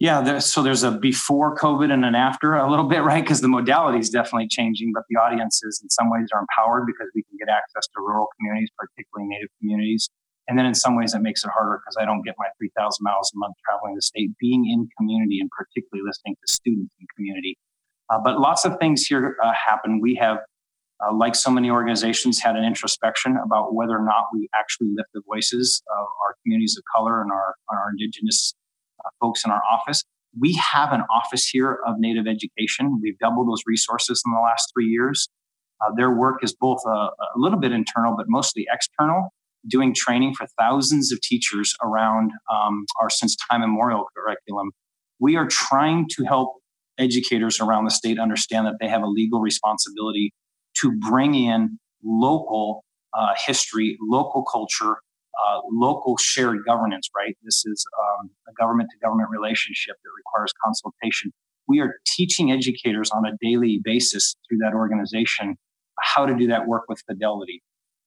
[0.00, 3.22] Yeah, there's, so there's a before COVID and an after a little bit, right?
[3.22, 7.08] Because the modality is definitely changing, but the audiences in some ways are empowered because
[7.14, 10.08] we can get access to rural communities, particularly Native communities.
[10.48, 13.04] And then in some ways, it makes it harder because I don't get my 3,000
[13.04, 17.06] miles a month traveling the state, being in community and particularly listening to students in
[17.14, 17.58] community.
[18.08, 20.00] Uh, but lots of things here uh, happen.
[20.00, 20.38] We have,
[21.04, 25.10] uh, like so many organizations, had an introspection about whether or not we actually lift
[25.12, 28.54] the voices of our communities of color and our, our indigenous
[29.20, 30.04] folks in our office.
[30.38, 33.00] We have an office here of Native education.
[33.02, 35.28] We've doubled those resources in the last three years.
[35.80, 39.30] Uh, their work is both a, a, little bit internal, but mostly external,
[39.66, 44.70] doing training for thousands of teachers around um, our since time immemorial curriculum.
[45.18, 46.54] We are trying to help
[46.98, 50.32] educators around the state understand that they have a legal responsibility
[50.74, 52.84] to bring in local
[53.14, 54.98] uh, history, local culture,
[55.40, 57.36] uh, local shared governance, right?
[57.42, 61.32] This is um, a government to government relationship that requires consultation.
[61.68, 65.56] we are teaching educators on a daily basis through that organization
[66.00, 67.62] how to do that work with fidelity.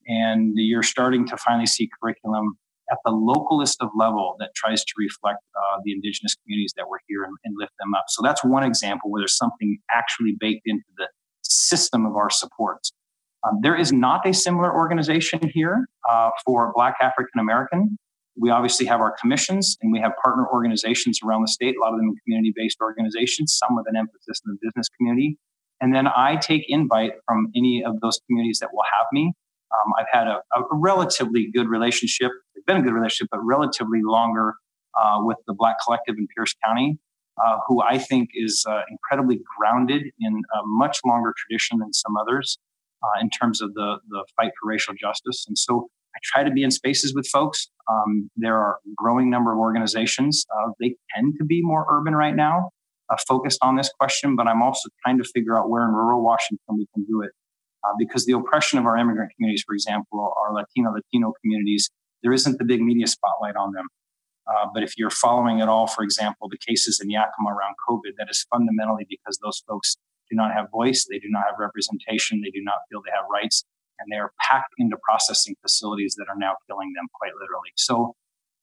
[0.06, 2.58] And you're starting to finally see curriculum
[2.90, 7.00] at the localist of level that tries to reflect uh, the indigenous communities that were
[7.08, 8.04] here and, and, lift them up.
[8.08, 11.08] So that's one example where there's something actually baked into the
[11.42, 12.92] system of our supports.
[13.44, 17.98] Um, there is not a similar organization here uh, for Black African American.
[18.36, 21.92] We obviously have our commissions and we have partner organizations around the state, a lot
[21.92, 25.38] of them community based organizations, some with an emphasis in the business community.
[25.80, 29.32] And then I take invite from any of those communities that will have me.
[29.72, 34.00] Um, I've had a, a, relatively good relationship, it's been a good relationship, but relatively
[34.02, 34.54] longer
[34.98, 36.98] uh, with the Black Collective in Pierce County,
[37.44, 42.16] uh, who I think is uh, incredibly grounded in a much longer tradition than some
[42.16, 42.58] others
[43.04, 45.44] uh, in terms of the, the fight for racial justice.
[45.46, 47.68] And so I try to be in spaces with folks.
[47.90, 50.44] Um, there are a growing number of organizations.
[50.56, 52.70] Uh, they tend to be more urban right now,
[53.10, 56.22] uh, focused on this question, but I'm also trying to figure out where in rural
[56.22, 57.32] Washington we can do it.
[57.84, 61.90] Uh, because the oppression of our immigrant communities, for example, our Latino Latino communities,
[62.22, 63.86] there isn't the big media spotlight on them.
[64.46, 68.12] Uh, but if you're following at all, for example, the cases in Yakima around COVID,
[68.18, 69.96] that is fundamentally because those folks
[70.30, 73.24] do not have voice, they do not have representation, they do not feel they have
[73.30, 73.64] rights,
[73.98, 77.70] and they are packed into processing facilities that are now killing them quite literally.
[77.76, 78.14] So,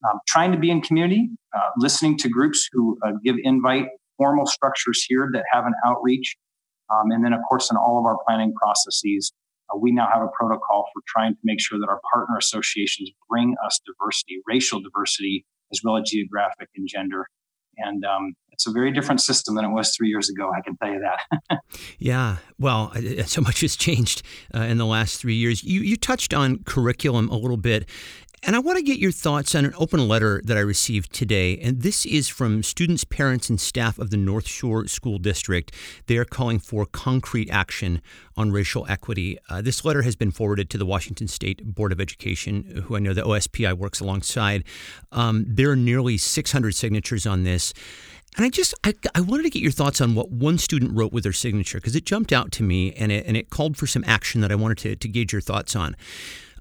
[0.03, 3.85] um, trying to be in community, uh, listening to groups who uh, give invite,
[4.17, 6.35] formal structures here that have an outreach,
[6.91, 9.31] um, and then, of course, in all of our planning processes,
[9.71, 13.09] uh, we now have a protocol for trying to make sure that our partner associations
[13.29, 17.27] bring us diversity, racial diversity, as well as geographic and gender.
[17.77, 20.51] And um, it's a very different system than it was three years ago.
[20.55, 21.59] I can tell you that.
[21.99, 22.93] yeah, well,
[23.25, 25.63] so much has changed uh, in the last three years.
[25.63, 27.87] You you touched on curriculum a little bit,
[28.43, 31.59] and I want to get your thoughts on an open letter that I received today.
[31.59, 35.71] And this is from students, parents, and staff of the Northshore School District.
[36.07, 38.01] They are calling for concrete action
[38.35, 39.37] on racial equity.
[39.47, 42.99] Uh, this letter has been forwarded to the Washington State Board of Education, who I
[42.99, 44.63] know the OSPI works alongside.
[45.11, 47.75] Um, there are nearly 600 signatures on this.
[48.37, 51.11] And I just I, I wanted to get your thoughts on what one student wrote
[51.11, 53.87] with their signature because it jumped out to me and it, and it called for
[53.87, 55.95] some action that I wanted to, to gauge your thoughts on.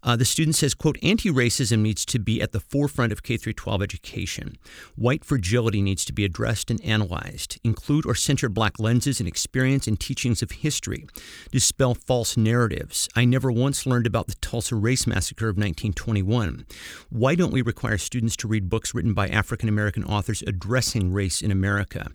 [0.02, 3.52] Uh, the student says, quote, anti-racism needs to be at the forefront of K through
[3.52, 4.56] 12 education.
[4.96, 7.60] White fragility needs to be addressed and analyzed.
[7.64, 11.06] Include or center black lenses and experience and teachings of history.
[11.52, 13.08] Dispel false narratives.
[13.14, 16.66] I never once learned about the Tulsa Race Massacre of 1921.
[17.10, 21.42] Why don't we require students to read books written by African American authors addressing race
[21.42, 22.10] in America?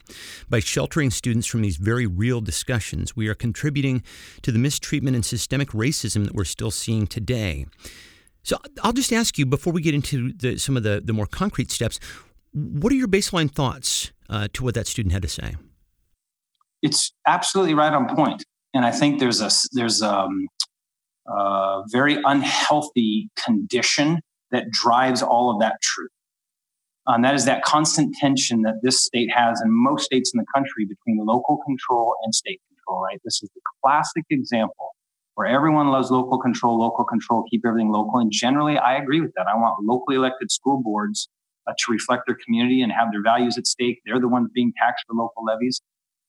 [0.50, 4.04] By sheltering students from these very real discussions, we are contributing
[4.42, 7.66] to the mistreatment and systemic racism that we're still seeing today.
[8.44, 11.26] So I'll just ask you before we get into the, some of the, the more
[11.26, 12.00] concrete steps,
[12.54, 15.56] what are your baseline thoughts uh, to what that student had to say?
[16.82, 20.48] It's absolutely right on point, and I think there's a there's a, um,
[21.28, 24.20] a very unhealthy condition
[24.52, 26.12] that drives all of that truth.
[27.08, 30.46] And that is that constant tension that this state has and most states in the
[30.54, 33.20] country between local control and state control, right?
[33.24, 34.95] This is the classic example
[35.36, 38.20] where everyone loves local control, local control, keep everything local.
[38.20, 39.48] And generally, I agree with that.
[39.54, 41.30] I want locally elected school boards
[41.68, 44.02] uh, to reflect their community and have their values at stake.
[44.06, 45.82] They're the ones being taxed for local levies.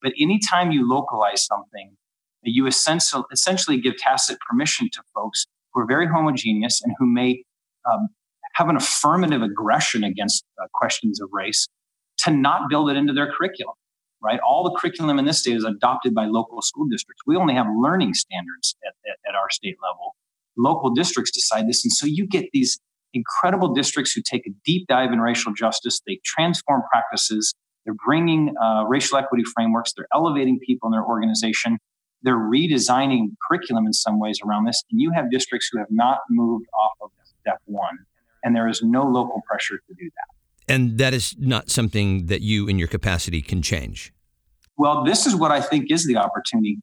[0.02, 1.96] But anytime you localize something,
[2.42, 7.42] you essentially give tacit permission to folks who are very homogeneous and who may
[7.90, 8.08] um,
[8.54, 11.68] have an affirmative aggression against uh, questions of race
[12.18, 13.74] to not build it into their curriculum
[14.26, 14.40] right?
[14.46, 17.22] All the curriculum in this state is adopted by local school districts.
[17.26, 20.16] We only have learning standards at, at, at our state level.
[20.58, 21.84] Local districts decide this.
[21.84, 22.78] And so you get these
[23.14, 26.00] incredible districts who take a deep dive in racial justice.
[26.06, 27.54] They transform practices.
[27.84, 29.92] They're bringing uh, racial equity frameworks.
[29.96, 31.78] They're elevating people in their organization.
[32.22, 34.82] They're redesigning curriculum in some ways around this.
[34.90, 37.10] And you have districts who have not moved off of
[37.40, 37.98] step one.
[38.42, 40.74] And there is no local pressure to do that.
[40.74, 44.12] And that is not something that you, in your capacity, can change.
[44.78, 46.78] Well, this is what I think is the opportunity.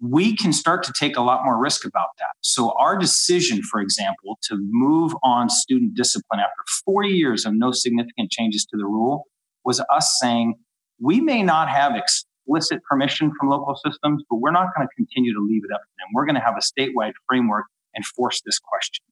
[0.00, 2.30] We can start to take a lot more risk about that.
[2.40, 7.70] So, our decision, for example, to move on student discipline after 40 years of no
[7.72, 9.24] significant changes to the rule
[9.64, 10.54] was us saying
[11.00, 15.34] we may not have explicit permission from local systems, but we're not going to continue
[15.34, 16.08] to leave it up to them.
[16.14, 19.04] We're going to have a statewide framework and force this question.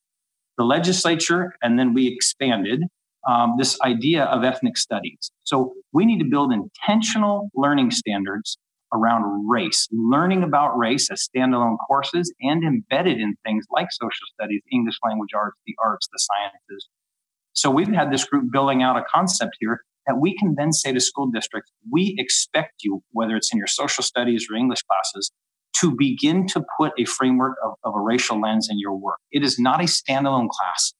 [0.57, 2.85] The legislature, and then we expanded
[3.29, 5.31] um, this idea of ethnic studies.
[5.45, 8.57] So we need to build intentional learning standards
[8.93, 14.63] around race, learning about race as standalone courses and embedded in things like social studies,
[14.73, 16.89] English language arts, the arts, the sciences.
[17.53, 20.93] So we've had this group building out a concept here that we can then say
[20.93, 25.31] to school districts, we expect you, whether it's in your social studies or English classes,
[25.81, 29.19] to begin to put a framework of, of a racial lens in your work.
[29.31, 30.95] It is not a standalone class.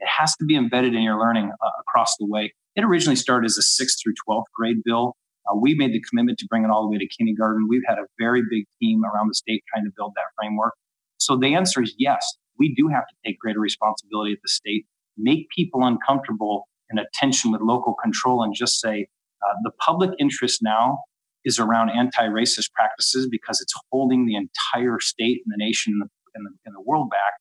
[0.00, 2.52] It has to be embedded in your learning uh, across the way.
[2.76, 5.16] It originally started as a 6th through 12th grade bill.
[5.48, 7.66] Uh, we made the commitment to bring it all the way to kindergarten.
[7.68, 10.74] We've had a very big team around the state trying to build that framework.
[11.18, 12.24] So the answer is yes,
[12.58, 14.86] we do have to take greater responsibility at the state,
[15.16, 19.08] make people uncomfortable in attention with local control, and just say
[19.42, 20.98] uh, the public interest now
[21.44, 26.08] is around anti-racist practices because it's holding the entire state and the nation and the,
[26.34, 27.32] and the, and the world back.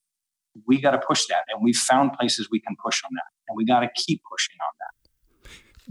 [0.68, 3.58] We got to push that, and we've found places we can push on that, and
[3.58, 5.00] we got to keep pushing on that.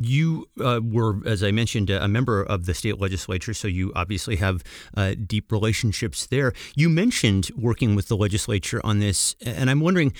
[0.00, 4.36] You uh, were, as I mentioned, a member of the state legislature, so you obviously
[4.36, 4.62] have
[4.96, 6.52] uh, deep relationships there.
[6.76, 10.12] You mentioned working with the legislature on this, and I'm wondering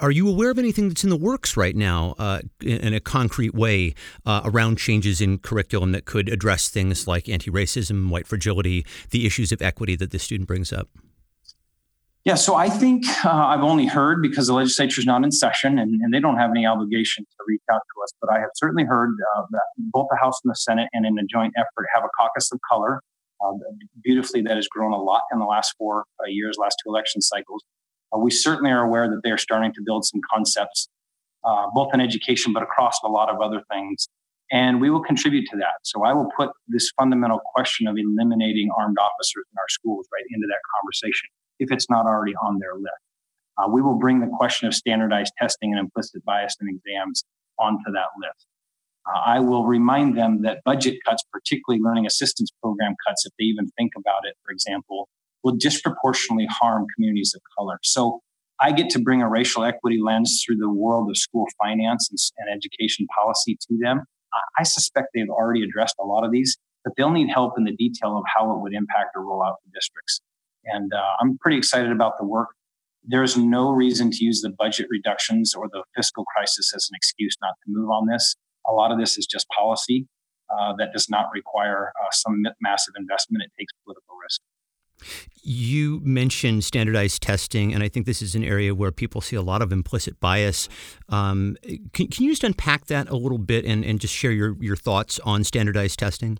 [0.00, 3.54] are you aware of anything that's in the works right now uh, in a concrete
[3.54, 3.94] way
[4.26, 9.26] uh, around changes in curriculum that could address things like anti racism, white fragility, the
[9.26, 10.88] issues of equity that the student brings up?
[12.26, 15.78] Yeah, so I think uh, I've only heard because the legislature is not in session
[15.78, 18.12] and, and, they don't have any obligation to reach out to us.
[18.20, 21.18] But I have certainly heard uh, that both the House and the Senate, and in
[21.18, 23.00] a joint effort, have a caucus of color.
[23.42, 23.52] Uh,
[24.04, 27.22] beautifully, that has grown a lot in the last four uh, years, last two election
[27.22, 27.62] cycles.
[28.14, 30.90] Uh, we certainly are aware that they are starting to build some concepts,
[31.44, 34.08] uh, both in education but across a lot of other things.
[34.52, 35.80] And we will contribute to that.
[35.84, 40.24] So I will put this fundamental question of eliminating armed officers in our schools right
[40.30, 41.30] into that conversation
[41.60, 43.04] if it's not already on their list.
[43.56, 47.22] Uh, we will bring the question of standardized testing and implicit bias in exams
[47.58, 48.46] onto that list.
[49.06, 53.44] Uh, I will remind them that budget cuts, particularly learning assistance program cuts, if they
[53.44, 55.08] even think about it, for example,
[55.44, 57.78] will disproportionately harm communities of color.
[57.82, 58.20] So
[58.60, 62.18] I get to bring a racial equity lens through the world of school finance and,
[62.38, 64.02] and education policy to them.
[64.32, 67.64] I, I suspect they've already addressed a lot of these, but they'll need help in
[67.64, 70.20] the detail of how it would impact or roll out to districts.
[70.64, 72.48] And uh, I'm pretty excited about the work.
[73.02, 77.36] There's no reason to use the budget reductions or the fiscal crisis as an excuse
[77.40, 78.36] not to move on this.
[78.66, 80.06] A lot of this is just policy
[80.50, 83.42] uh, that does not require uh, some massive investment.
[83.44, 84.40] It takes political risk.
[85.42, 89.42] You mentioned standardized testing, and I think this is an area where people see a
[89.42, 90.68] lot of implicit bias.
[91.08, 91.56] Um,
[91.94, 94.76] can, can, you just unpack that a little bit and, and just share your, your
[94.76, 96.38] thoughts on standardized testing?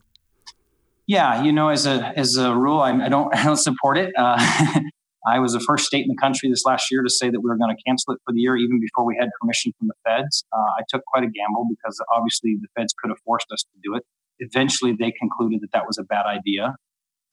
[1.10, 4.12] Yeah, you know, as a as a rule, I, I don't I don't support it.
[4.16, 4.38] Uh,
[5.26, 7.50] I was the first state in the country this last year to say that we
[7.50, 9.94] were going to cancel it for the year, even before we had permission from the
[10.06, 10.44] feds.
[10.52, 13.80] Uh, I took quite a gamble because obviously the feds could have forced us to
[13.82, 14.04] do it.
[14.38, 16.76] Eventually, they concluded that that was a bad idea.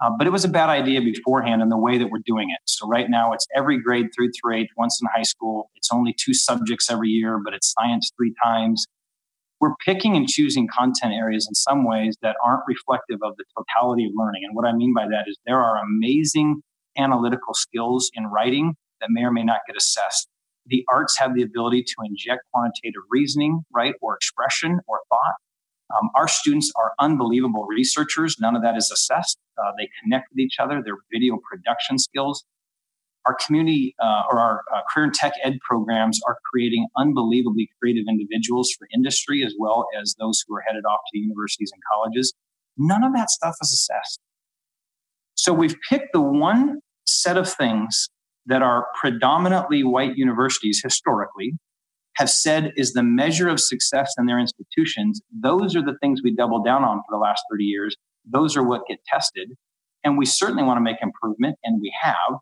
[0.01, 2.59] Uh, but it was a bad idea beforehand in the way that we're doing it.
[2.65, 5.69] So right now it's every grade through through eighth, once in high school.
[5.75, 8.87] It's only two subjects every year, but it's science three times.
[9.59, 14.05] We're picking and choosing content areas in some ways that aren't reflective of the totality
[14.05, 14.43] of learning.
[14.45, 16.61] And what I mean by that is there are amazing
[16.97, 20.27] analytical skills in writing that may or may not get assessed.
[20.65, 25.35] The arts have the ability to inject quantitative reasoning, right, or expression or thought
[25.95, 28.37] um, our students are unbelievable researchers.
[28.39, 29.37] None of that is assessed.
[29.57, 32.43] Uh, they connect with each other, their video production skills.
[33.27, 38.05] Our community uh, or our uh, career and tech ed programs are creating unbelievably creative
[38.09, 42.33] individuals for industry as well as those who are headed off to universities and colleges.
[42.77, 44.19] None of that stuff is assessed.
[45.35, 48.09] So we've picked the one set of things
[48.45, 51.53] that are predominantly white universities historically
[52.17, 56.33] have said is the measure of success in their institutions, those are the things we
[56.35, 57.95] double down on for the last 30 years.
[58.25, 59.51] Those are what get tested.
[60.03, 62.39] And we certainly want to make improvement, and we have.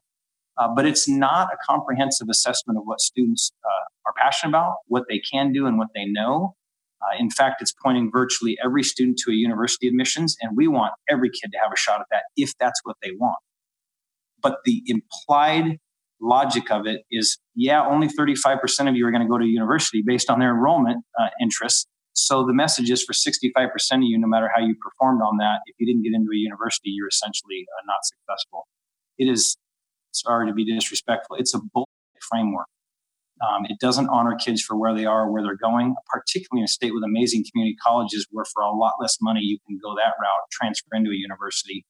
[0.58, 5.04] Uh, but it's not a comprehensive assessment of what students uh, are passionate about, what
[5.10, 6.56] they can do, and what they know.
[7.02, 10.94] Uh, in fact, it's pointing virtually every student to a university admissions, and we want
[11.10, 13.38] every kid to have a shot at that if that's what they want.
[14.42, 15.78] But the implied
[16.22, 20.04] logic of it is yeah, only 35% of you are going to go to university
[20.06, 21.88] based on their enrollment uh, interests.
[22.14, 25.60] So the message is for 65% of you, no matter how you performed on that,
[25.66, 28.68] if you didn't get into a university, you're essentially uh, not successful.
[29.18, 29.58] It is,
[30.16, 31.90] sorry to be disrespectful, it's a bullshit
[32.30, 32.68] framework.
[33.42, 36.70] Um, it doesn't honor kids for where they are, where they're going, particularly in a
[36.70, 40.14] state with amazing community colleges where for a lot less money you can go that
[40.22, 41.86] route, transfer into a university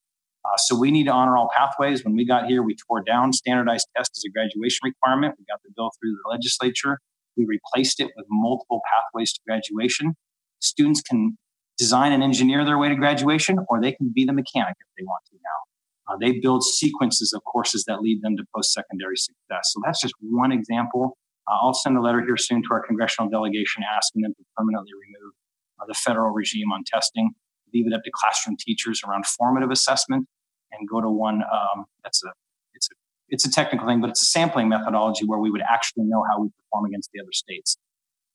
[0.46, 2.04] uh, so we need to honor all pathways.
[2.04, 5.36] When we got here, we tore down standardized tests as a graduation requirement.
[5.40, 7.00] We got the bill through the legislature.
[7.36, 10.14] We replaced it with multiple pathways to graduation.
[10.60, 11.38] Students can
[11.78, 15.04] design and engineer their way to graduation, or they can be the mechanic if they
[15.04, 15.65] want to now.
[16.08, 19.72] Uh, they build sequences of courses that lead them to post-secondary success.
[19.74, 21.18] So that's just one example.
[21.48, 24.92] Uh, I'll send a letter here soon to our congressional delegation asking them to permanently
[24.94, 25.34] remove
[25.80, 27.32] uh, the federal regime on testing,
[27.74, 30.28] leave it up to classroom teachers around formative assessment,
[30.72, 32.30] and go to one um, that's a
[32.74, 32.96] it's a
[33.30, 36.40] it's a technical thing, but it's a sampling methodology where we would actually know how
[36.40, 37.78] we perform against the other states.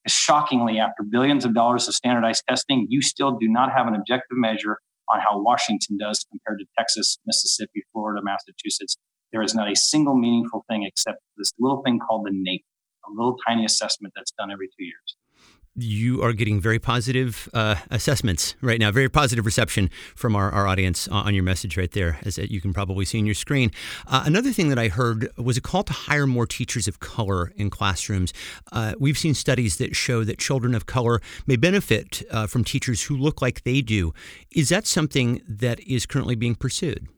[0.07, 4.39] Shockingly, after billions of dollars of standardized testing, you still do not have an objective
[4.39, 4.79] measure
[5.13, 8.97] on how Washington does compared to Texas, Mississippi, Florida, Massachusetts.
[9.33, 12.63] There is not a single meaningful thing except this little thing called the NAEP,
[13.07, 15.17] a little tiny assessment that's done every two years
[15.77, 20.67] you are getting very positive uh, assessments right now, very positive reception from our, our
[20.67, 23.71] audience on your message right there, as you can probably see on your screen.
[24.07, 27.53] Uh, another thing that I heard was a call to hire more teachers of color
[27.57, 28.33] in classrooms.
[28.73, 33.05] Uh, we've seen studies that show that children of color may benefit uh, from teachers
[33.05, 34.13] who look like they do.
[34.51, 37.09] Is that something that is currently being pursued?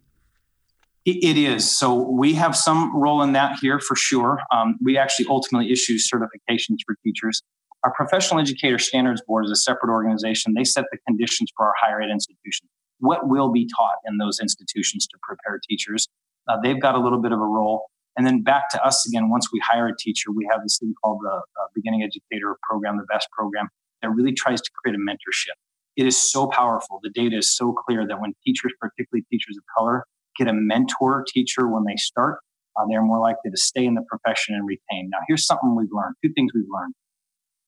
[1.04, 1.68] It is.
[1.68, 4.38] So we have some role in that here for sure.
[4.54, 7.42] Um, we actually ultimately issue certifications for teachers.
[7.84, 10.54] Our Professional Educator Standards Board is a separate organization.
[10.54, 12.70] They set the conditions for our higher ed institutions.
[13.00, 16.06] What will be taught in those institutions to prepare teachers?
[16.48, 17.86] Uh, they've got a little bit of a role.
[18.16, 20.94] And then back to us again, once we hire a teacher, we have this thing
[21.02, 23.68] called the uh, Beginning Educator Program, the BEST program,
[24.02, 25.58] that really tries to create a mentorship.
[25.96, 27.00] It is so powerful.
[27.02, 30.04] The data is so clear that when teachers, particularly teachers of color,
[30.38, 32.38] get a mentor teacher when they start,
[32.76, 35.10] uh, they're more likely to stay in the profession and retain.
[35.10, 36.94] Now, here's something we've learned two things we've learned.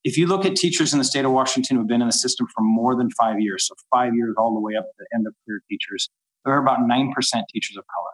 [0.04, 2.46] If you look at teachers in the state of Washington who've been in the system
[2.54, 5.26] for more than five years, so five years all the way up to the end
[5.26, 6.10] of career teachers,
[6.44, 7.10] there are about 9%
[7.50, 8.10] teachers of color.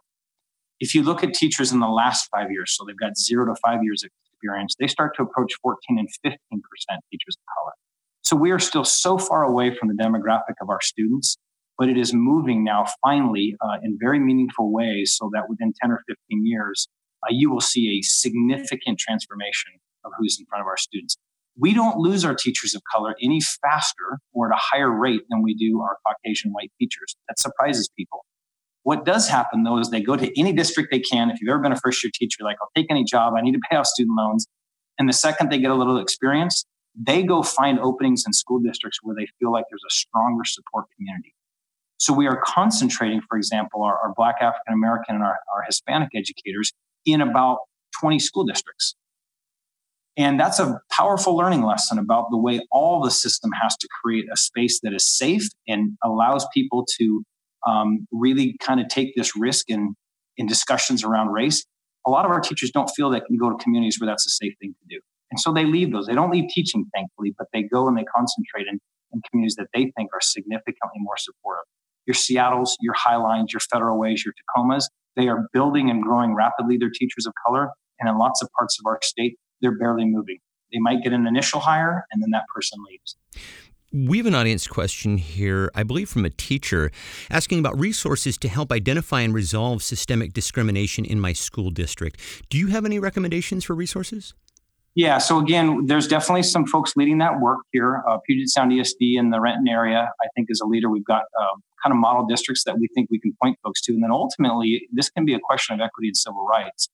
[0.78, 3.57] If you look at teachers in the last five years, so they've got zero to
[3.61, 6.32] five years of experience, they start to approach 14 and 15%
[7.11, 7.72] teachers of color.
[8.22, 11.38] So we are still so far away from the demographic of our students,
[11.76, 15.91] but it is moving now finally uh, in very meaningful ways so that within 10
[15.91, 16.86] or 15 years,
[17.24, 19.72] uh, you will see a significant transformation
[20.05, 21.16] of who's in front of our students
[21.59, 25.43] we don't lose our teachers of color any faster or at a higher rate than
[25.43, 27.17] we do our Caucasian white teachers.
[27.29, 28.25] That surprises people.
[28.83, 31.31] What does happen though is they go to any district they can.
[31.31, 33.53] If you've ever been a first year teacher, like, I'll take any job, I need
[33.53, 34.47] to pay off student loans.
[34.99, 38.99] And the second they get a little experience, they go find openings in school districts
[39.03, 41.35] where they feel like there's a stronger support community.
[41.99, 46.09] So we are concentrating, for example, our, our Black African American and our, our Hispanic
[46.15, 46.73] educators
[47.05, 47.59] in about
[48.01, 48.95] 20 school districts.
[50.21, 54.27] And that's a powerful learning lesson about the way all the system has to create
[54.31, 57.23] a space that is safe and allows people to
[57.66, 59.95] um, really kind of take this risk in,
[60.37, 61.64] in discussions around race.
[62.07, 64.29] A lot of our teachers don't feel they can go to communities where that's a
[64.29, 65.01] safe thing to do.
[65.31, 66.07] And so they leave those.
[66.07, 68.79] They don't leave teaching, thankfully, but they go and they concentrate in,
[69.14, 71.64] in communities that they think are significantly more supportive.
[72.05, 74.85] Your Seattles, your Highlines, your Federal Ways, your Tacomas,
[75.16, 77.71] they are building and growing rapidly their teachers of color.
[77.99, 80.39] And in lots of parts of our state, they're barely moving.
[80.73, 83.17] They might get an initial hire and then that person leaves.
[83.93, 86.93] We have an audience question here, I believe from a teacher,
[87.29, 92.21] asking about resources to help identify and resolve systemic discrimination in my school district.
[92.51, 94.33] Do you have any recommendations for resources?
[94.95, 98.03] Yeah, so again, there's definitely some folks leading that work here.
[98.09, 100.89] Uh, Puget Sound ESD in the Renton area, I think, is a leader.
[100.89, 103.93] We've got uh, kind of model districts that we think we can point folks to.
[103.93, 106.89] And then ultimately, this can be a question of equity and civil rights.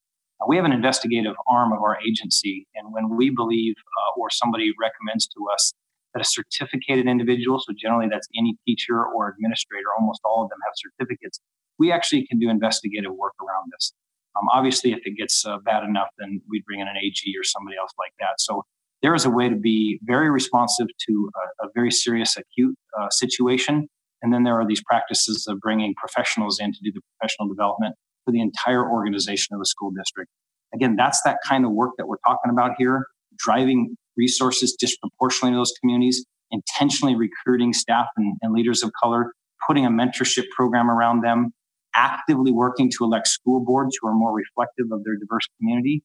[0.47, 4.73] We have an investigative arm of our agency, and when we believe uh, or somebody
[4.79, 5.73] recommends to us
[6.13, 10.59] that a certificated individual, so generally that's any teacher or administrator, almost all of them
[10.65, 11.41] have certificates,
[11.79, 13.93] we actually can do investigative work around this.
[14.37, 17.45] Um, obviously, if it gets uh, bad enough, then we'd bring in an AG or
[17.45, 18.35] somebody else like that.
[18.39, 18.63] So
[19.03, 21.31] there is a way to be very responsive to
[21.61, 23.89] a, a very serious acute uh, situation.
[24.23, 27.95] And then there are these practices of bringing professionals in to do the professional development
[28.27, 30.31] for the entire organization of a school district.
[30.75, 33.07] Again, that's that kind of work that we're talking about here,
[33.39, 39.33] driving resources disproportionately to those communities, intentionally recruiting staff and, and leaders of color,
[39.67, 41.53] putting a mentorship program around them,
[41.95, 46.03] actively working to elect school boards who are more reflective of their diverse community.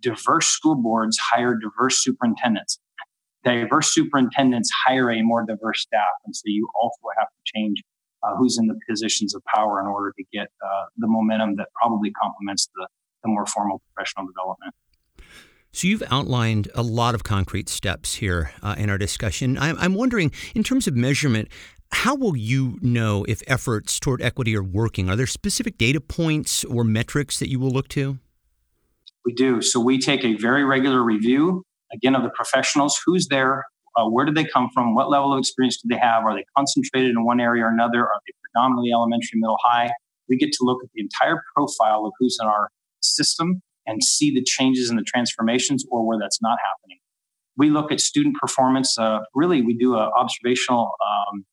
[0.00, 2.78] Diverse school boards hire diverse superintendents.
[3.44, 6.08] Diverse superintendents hire a more diverse staff.
[6.26, 7.82] And so you also have to change
[8.22, 11.68] uh, who's in the positions of power in order to get uh, the momentum that
[11.80, 12.86] probably complements the,
[13.22, 14.74] the more formal professional development.
[15.72, 19.56] So you've outlined a lot of concrete steps here uh, in our discussion.
[19.56, 21.48] I'm, I'm wondering, in terms of measurement,
[21.92, 25.08] how will you know if efforts toward equity are working?
[25.08, 28.18] Are there specific data points or metrics that you will look to?
[29.24, 29.60] We do.
[29.60, 33.64] So we take a very regular review, again, of the professionals who's there,
[33.96, 34.94] uh, where did they come from?
[34.94, 36.24] What level of experience do they have?
[36.24, 38.02] Are they concentrated in one area or another?
[38.02, 39.90] Are they predominantly elementary, middle, high?
[40.28, 42.70] We get to look at the entire profile of who's in our
[43.00, 46.98] system and see the changes and the transformations or where that's not happening.
[47.56, 48.96] we look at student performance.
[48.96, 51.44] Uh, really, we do an observational um,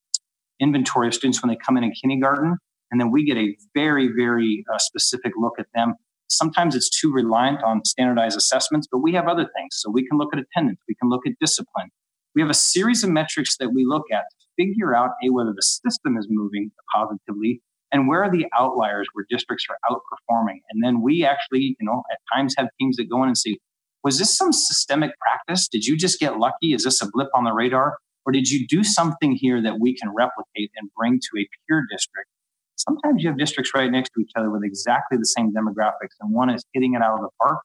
[0.60, 2.56] inventory of students when they come in in kindergarten,
[2.90, 5.94] and then we get a very, very uh, specific look at them.
[6.28, 9.70] Sometimes it's too reliant on standardized assessments, but we have other things.
[9.72, 11.90] So we can look at attendance, we can look at discipline.
[12.38, 15.52] We have a series of metrics that we look at to figure out a whether
[15.52, 17.60] the system is moving positively
[17.90, 20.60] and where are the outliers where districts are outperforming.
[20.70, 23.58] And then we actually, you know, at times have teams that go in and say,
[24.04, 25.66] was this some systemic practice?
[25.66, 26.74] Did you just get lucky?
[26.74, 27.98] Is this a blip on the radar?
[28.24, 31.84] Or did you do something here that we can replicate and bring to a peer
[31.90, 32.28] district?
[32.76, 36.32] Sometimes you have districts right next to each other with exactly the same demographics, and
[36.32, 37.58] one is hitting it out of the park,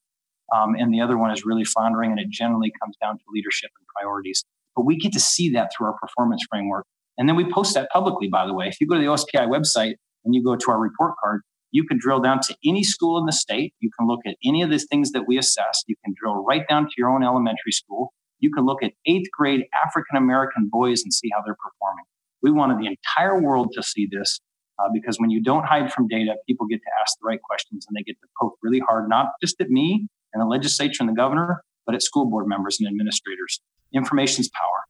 [0.52, 3.70] um, and the other one is really floundering, and it generally comes down to leadership
[3.78, 4.44] and priorities.
[4.76, 6.86] But we get to see that through our performance framework.
[7.18, 8.68] And then we post that publicly, by the way.
[8.68, 9.96] If you go to the OSPI website
[10.26, 13.26] and you go to our report card, you can drill down to any school in
[13.26, 13.74] the state.
[13.80, 15.84] You can look at any of the things that we assess.
[15.88, 18.14] You can drill right down to your own elementary school.
[18.40, 22.06] You can look at eighth grade African American boys and see how they're performing.
[22.42, 24.40] We wanted the entire world to see this
[24.80, 27.86] uh, because when you don't hide from data, people get to ask the right questions
[27.88, 31.10] and they get to poke really hard, not just at me and the legislature and
[31.10, 33.62] the governor, but at school board members and administrators.
[33.94, 34.84] Information's power.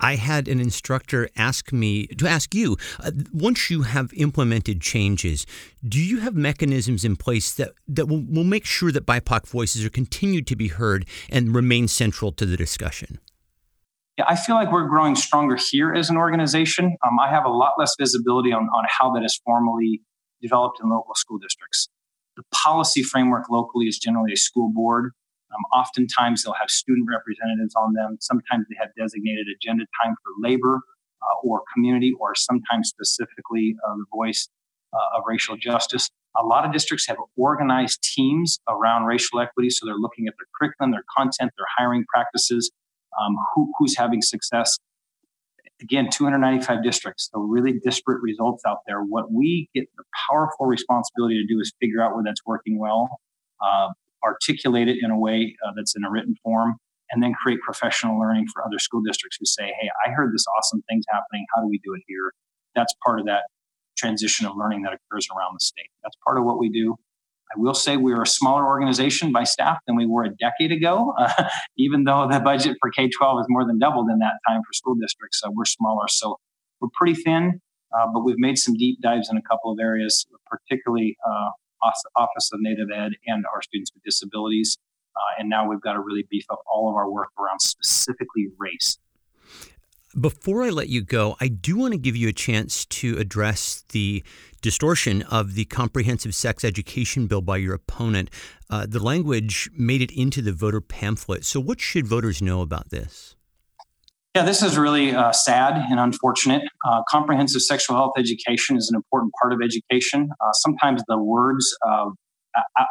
[0.00, 5.46] I had an instructor ask me to ask you uh, once you have implemented changes,
[5.86, 9.84] do you have mechanisms in place that, that will, will make sure that BIPOC voices
[9.84, 13.18] are continued to be heard and remain central to the discussion?
[14.16, 16.96] Yeah, I feel like we're growing stronger here as an organization.
[17.06, 20.02] Um, I have a lot less visibility on, on how that is formally
[20.42, 21.88] developed in local school districts.
[22.36, 25.12] The policy framework locally is generally a school board
[25.52, 28.18] um, oftentimes, they'll have student representatives on them.
[28.20, 30.80] Sometimes they have designated agenda time for labor
[31.22, 34.48] uh, or community, or sometimes specifically uh, the voice
[34.92, 36.10] uh, of racial justice.
[36.36, 40.46] A lot of districts have organized teams around racial equity, so they're looking at their
[40.58, 42.70] curriculum, their content, their hiring practices,
[43.20, 44.78] um, who, who's having success.
[45.82, 49.00] Again, 295 districts, so really disparate results out there.
[49.00, 53.08] What we get the powerful responsibility to do is figure out where that's working well,
[53.60, 53.88] uh,
[54.24, 56.76] articulate it in a way uh, that's in a written form,
[57.10, 60.44] and then create professional learning for other school districts who say, hey, I heard this
[60.56, 61.44] awesome thing's happening.
[61.54, 62.32] How do we do it here?
[62.74, 63.44] That's part of that
[63.96, 65.90] transition of learning that occurs around the state.
[66.02, 66.96] That's part of what we do.
[67.52, 70.70] I will say we are a smaller organization by staff than we were a decade
[70.70, 74.34] ago, uh, even though the budget for K 12 has more than doubled in that
[74.48, 75.40] time for school districts.
[75.40, 76.04] So we're smaller.
[76.08, 76.36] So
[76.80, 77.60] we're pretty thin,
[77.92, 81.50] uh, but we've made some deep dives in a couple of areas, particularly uh,
[81.82, 84.78] Office of Native Ed and our students with disabilities.
[85.16, 88.48] Uh, and now we've got to really beef up all of our work around specifically
[88.58, 88.98] race.
[90.18, 93.84] Before I let you go, I do want to give you a chance to address
[93.90, 94.24] the
[94.60, 98.28] distortion of the comprehensive sex education bill by your opponent.
[98.68, 101.44] Uh, the language made it into the voter pamphlet.
[101.44, 103.36] So, what should voters know about this?
[104.36, 106.62] Yeah, this is really uh, sad and unfortunate.
[106.86, 110.28] Uh, comprehensive sexual health education is an important part of education.
[110.40, 112.10] Uh, sometimes the words uh,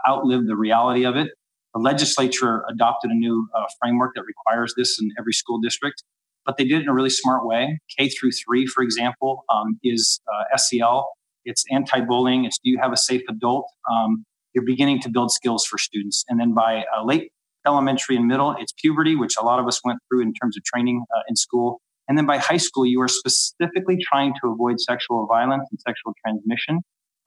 [0.05, 1.29] outlive the reality of it.
[1.73, 6.03] The legislature adopted a new uh, framework that requires this in every school district,
[6.45, 7.79] but they did it in a really smart way.
[7.97, 11.07] K through three, for example, um, is uh, SEL.
[11.45, 12.43] It's anti-bullying.
[12.43, 13.65] It's do you have a safe adult?
[13.89, 17.31] Um, you're beginning to build skills for students, and then by late
[17.65, 20.63] elementary and middle, it's puberty, which a lot of us went through in terms of
[20.63, 21.81] training uh, in school.
[22.07, 26.13] And then by high school, you are specifically trying to avoid sexual violence and sexual
[26.25, 26.81] transmission,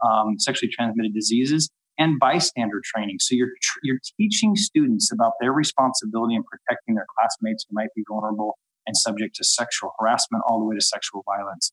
[0.05, 3.19] um, sexually transmitted diseases, and bystander training.
[3.21, 7.91] So you're tr- you're teaching students about their responsibility in protecting their classmates who might
[7.95, 11.71] be vulnerable and subject to sexual harassment, all the way to sexual violence.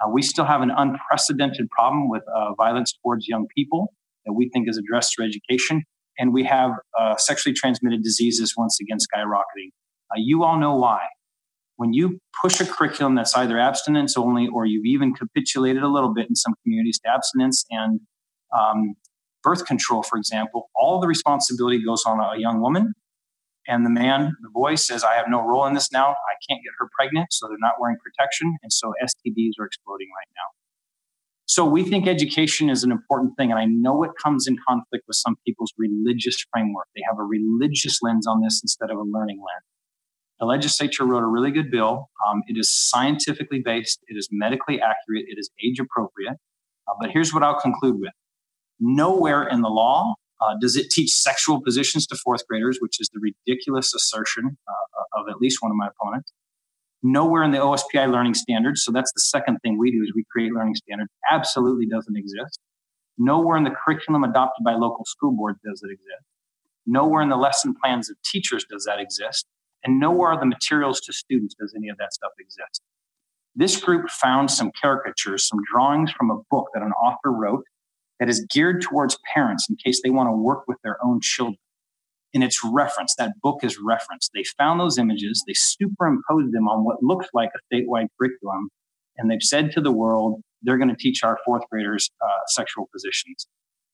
[0.00, 3.92] Uh, we still have an unprecedented problem with uh, violence towards young people
[4.26, 5.84] that we think is addressed through education
[6.18, 9.70] and we have uh, sexually transmitted diseases once again skyrocketing.
[10.10, 11.00] Uh, you all know why.
[11.76, 16.12] When you push a curriculum that's either abstinence only or you've even capitulated a little
[16.12, 18.00] bit in some communities to abstinence and
[18.56, 18.94] um,
[19.44, 22.94] birth control, for example, all the responsibility goes on a young woman.
[23.68, 26.08] And the man, the boy says, I have no role in this now.
[26.10, 28.56] I can't get her pregnant, so they're not wearing protection.
[28.62, 30.57] And so STDs are exploding right now.
[31.48, 33.50] So we think education is an important thing.
[33.50, 36.88] And I know it comes in conflict with some people's religious framework.
[36.94, 39.64] They have a religious lens on this instead of a learning lens.
[40.40, 42.10] The legislature wrote a really good bill.
[42.28, 46.34] Um, it is scientifically based, it is medically accurate, it is age appropriate.
[46.86, 48.12] Uh, but here's what I'll conclude with
[48.78, 53.08] nowhere in the law uh, does it teach sexual positions to fourth graders, which is
[53.12, 56.30] the ridiculous assertion uh, of at least one of my opponents
[57.02, 58.82] nowhere in the OSPI learning standards.
[58.84, 61.10] So that's the second thing we do is we create learning standards.
[61.30, 62.60] Absolutely doesn't exist.
[63.18, 66.24] Nowhere in the curriculum adopted by local school boards does it exist.
[66.86, 69.46] Nowhere in the lesson plans of teachers does that exist.
[69.84, 72.82] And nowhere are the materials to students does any of that stuff exist.
[73.54, 77.64] This group found some caricatures, some drawings from a book that an author wrote
[78.20, 81.58] that is geared towards parents in case they want to work with their own children.
[82.34, 84.30] And it's referenced, that book is referenced.
[84.34, 88.68] They found those images, they superimposed them on what looks like a statewide curriculum,
[89.16, 92.88] and they've said to the world, they're going to teach our fourth graders uh, sexual
[92.92, 93.46] positions.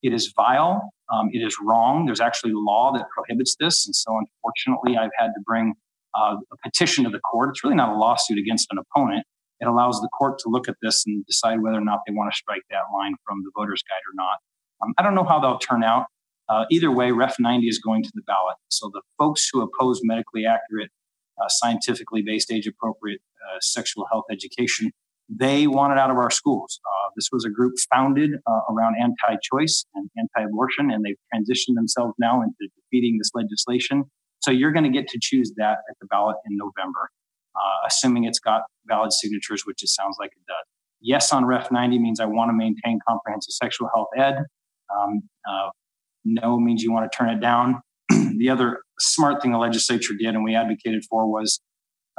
[0.03, 0.91] It is vile.
[1.13, 2.07] Um, it is wrong.
[2.07, 3.87] There's actually law that prohibits this.
[3.87, 5.75] And so, unfortunately, I've had to bring
[6.15, 7.51] uh, a petition to the court.
[7.51, 9.25] It's really not a lawsuit against an opponent.
[9.61, 12.33] It allows the court to look at this and decide whether or not they want
[12.33, 14.39] to strike that line from the voter's guide or not.
[14.83, 16.07] Um, I don't know how they'll turn out.
[16.49, 18.57] Uh, either way, Ref 90 is going to the ballot.
[18.69, 20.91] So the folks who oppose medically accurate,
[21.41, 23.21] uh, scientifically based, age appropriate
[23.51, 24.91] uh, sexual health education
[25.29, 26.81] they want it out of our schools.
[26.85, 31.17] Uh, this was a group founded uh, around anti choice and anti abortion, and they've
[31.35, 34.05] transitioned themselves now into defeating this legislation.
[34.41, 37.11] So you're going to get to choose that at the ballot in November,
[37.57, 40.67] uh, assuming it's got valid signatures, which it sounds like it does.
[41.01, 44.37] Yes on Ref 90 means I want to maintain comprehensive sexual health ed.
[44.95, 45.71] Um, uh,
[46.25, 47.81] no means you want to turn it down.
[48.09, 51.61] the other smart thing the legislature did and we advocated for was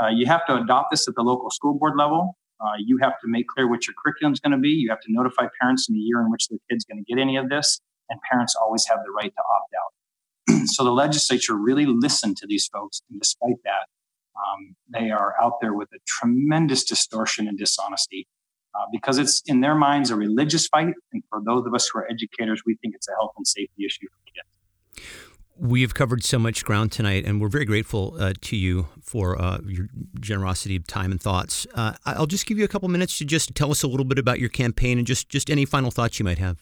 [0.01, 3.19] uh, you have to adopt this at the local school board level uh, you have
[3.19, 4.69] to make clear what your curriculum is going to be.
[4.69, 7.21] You have to notify parents in the year in which their kid's going to get
[7.21, 10.67] any of this, and parents always have the right to opt out.
[10.67, 13.87] so the legislature really listened to these folks, and despite that,
[14.35, 18.27] um, they are out there with a tremendous distortion and dishonesty
[18.75, 21.99] uh, because it's in their minds a religious fight, and for those of us who
[21.99, 25.07] are educators, we think it's a health and safety issue for kids.
[25.57, 29.59] We've covered so much ground tonight, and we're very grateful uh, to you for uh,
[29.65, 29.87] your
[30.19, 31.65] generosity of time and thoughts.
[31.73, 34.19] Uh, I'll just give you a couple minutes to just tell us a little bit
[34.19, 36.57] about your campaign and just, just any final thoughts you might have.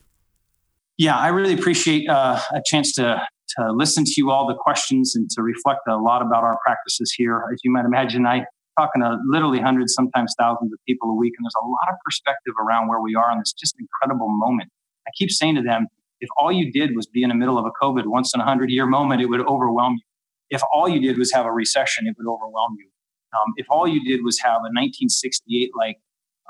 [0.98, 3.20] Yeah, I really appreciate uh, a chance to,
[3.58, 7.12] to listen to you all the questions and to reflect a lot about our practices
[7.18, 7.44] here.
[7.52, 8.46] As you might imagine, I
[8.78, 11.96] talking to literally hundreds, sometimes thousands of people a week, and there's a lot of
[12.06, 14.70] perspective around where we are in this just incredible moment.
[15.08, 15.88] I keep saying to them,
[16.20, 18.46] if all you did was be in the middle of a COVID once in a
[18.46, 20.04] hundred year moment, it would overwhelm you.
[20.50, 22.90] If all you did was have a recession, it would overwhelm you.
[23.34, 25.98] Um, if all you did was have a 1968 like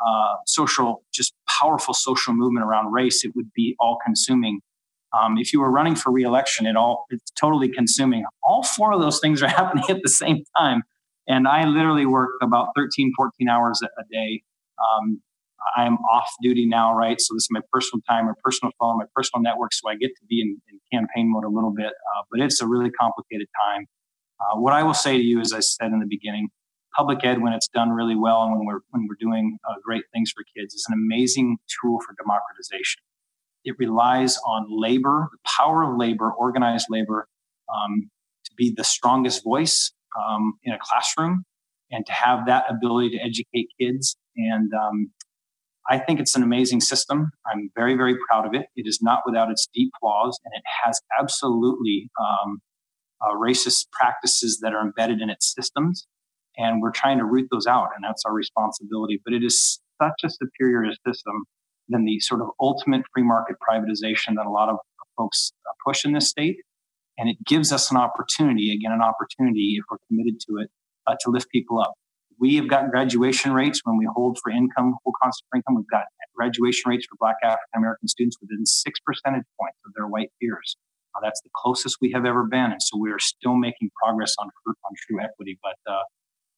[0.05, 4.59] uh, social, just powerful social movement around race, it would be all consuming.
[5.17, 8.25] Um, if you were running for reelection, it all it's totally consuming.
[8.43, 10.83] All four of those things are happening at the same time.
[11.27, 14.43] And I literally work about 13, 14 hours a day.
[14.77, 15.21] Um,
[15.77, 17.19] I'm off duty now, right?
[17.19, 19.73] So this is my personal time, my personal phone, my personal network.
[19.73, 22.61] So I get to be in, in campaign mode a little bit, uh, but it's
[22.61, 23.85] a really complicated time.
[24.39, 26.49] Uh, what I will say to you, as I said in the beginning,
[26.95, 30.03] public ed, when it's done really well and when we're when we're doing uh, great
[30.13, 33.01] things for kids, is an amazing tool for democratization.
[33.63, 37.27] It relies on labor, the power of labor, organized labor,
[37.73, 38.09] um,
[38.45, 41.43] to be the strongest voice um, in a classroom,
[41.91, 45.11] and to have that ability to educate kids and um,
[45.89, 47.31] I think it's an amazing system.
[47.45, 48.67] I'm very, very proud of it.
[48.75, 52.61] It is not without its deep flaws, and it has absolutely um,
[53.21, 56.07] uh, racist practices that are embedded in its systems.
[56.55, 59.21] And we're trying to root those out, and that's our responsibility.
[59.25, 61.43] But it is such a superior system
[61.89, 64.77] than the sort of ultimate free market privatization that a lot of
[65.17, 65.51] folks
[65.85, 66.57] push in this state.
[67.17, 70.69] And it gives us an opportunity, again, an opportunity, if we're committed to it,
[71.05, 71.93] uh, to lift people up.
[72.39, 75.75] We have got graduation rates when we hold for income, whole constant income.
[75.75, 76.05] We've got
[76.35, 80.75] graduation rates for Black African American students within six percentage points of their white peers.
[81.15, 84.33] Uh, that's the closest we have ever been, and so we are still making progress
[84.39, 85.59] on on true equity.
[85.61, 86.01] But uh,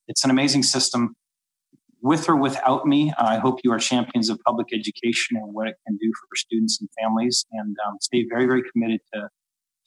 [0.07, 1.15] it's an amazing system.
[2.01, 5.75] With or without me, I hope you are champions of public education and what it
[5.85, 9.27] can do for students and families, and um, stay very, very committed to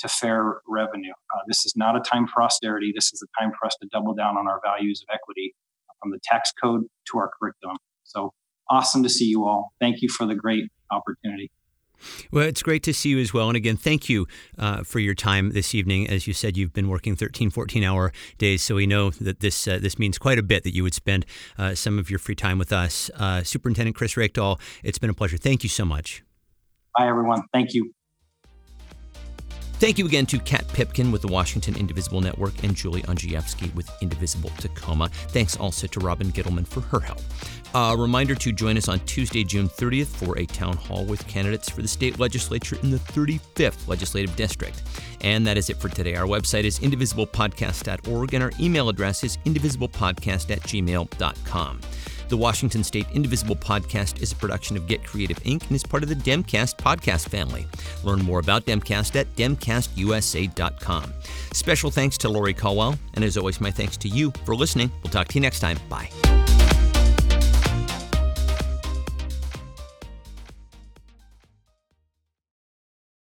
[0.00, 1.12] to fair revenue.
[1.34, 2.92] Uh, this is not a time for austerity.
[2.94, 5.54] This is a time for us to double down on our values of equity
[6.00, 7.76] from the tax code to our curriculum.
[8.04, 8.32] So
[8.70, 9.72] awesome to see you all.
[9.80, 11.50] Thank you for the great opportunity.
[12.30, 13.48] Well, it's great to see you as well.
[13.48, 14.26] And again, thank you
[14.56, 16.08] uh, for your time this evening.
[16.08, 18.62] As you said, you've been working 13, 14 hour days.
[18.62, 21.26] So we know that this uh, this means quite a bit that you would spend
[21.58, 23.10] uh, some of your free time with us.
[23.16, 25.38] Uh, Superintendent Chris Reykdal, it's been a pleasure.
[25.38, 26.22] Thank you so much.
[26.96, 27.42] Bye, everyone.
[27.52, 27.92] Thank you.
[29.78, 33.88] Thank you again to Kat Pipkin with the Washington Indivisible Network and Julie Andrzejewski with
[34.02, 35.08] Indivisible Tacoma.
[35.28, 37.20] Thanks also to Robin Gittleman for her help.
[37.76, 41.70] A reminder to join us on Tuesday, June 30th for a town hall with candidates
[41.70, 44.82] for the state legislature in the 35th legislative district.
[45.20, 46.16] And that is it for today.
[46.16, 51.80] Our website is indivisiblepodcast.org and our email address is indivisiblepodcast at gmail.com.
[52.28, 55.62] The Washington State Indivisible podcast is a production of Get Creative Inc.
[55.66, 57.66] and is part of the Demcast podcast family.
[58.04, 61.12] Learn more about Demcast at demcastusa.com.
[61.52, 64.90] Special thanks to Lori Caldwell, and as always, my thanks to you for listening.
[65.02, 65.78] We'll talk to you next time.
[65.88, 66.10] Bye.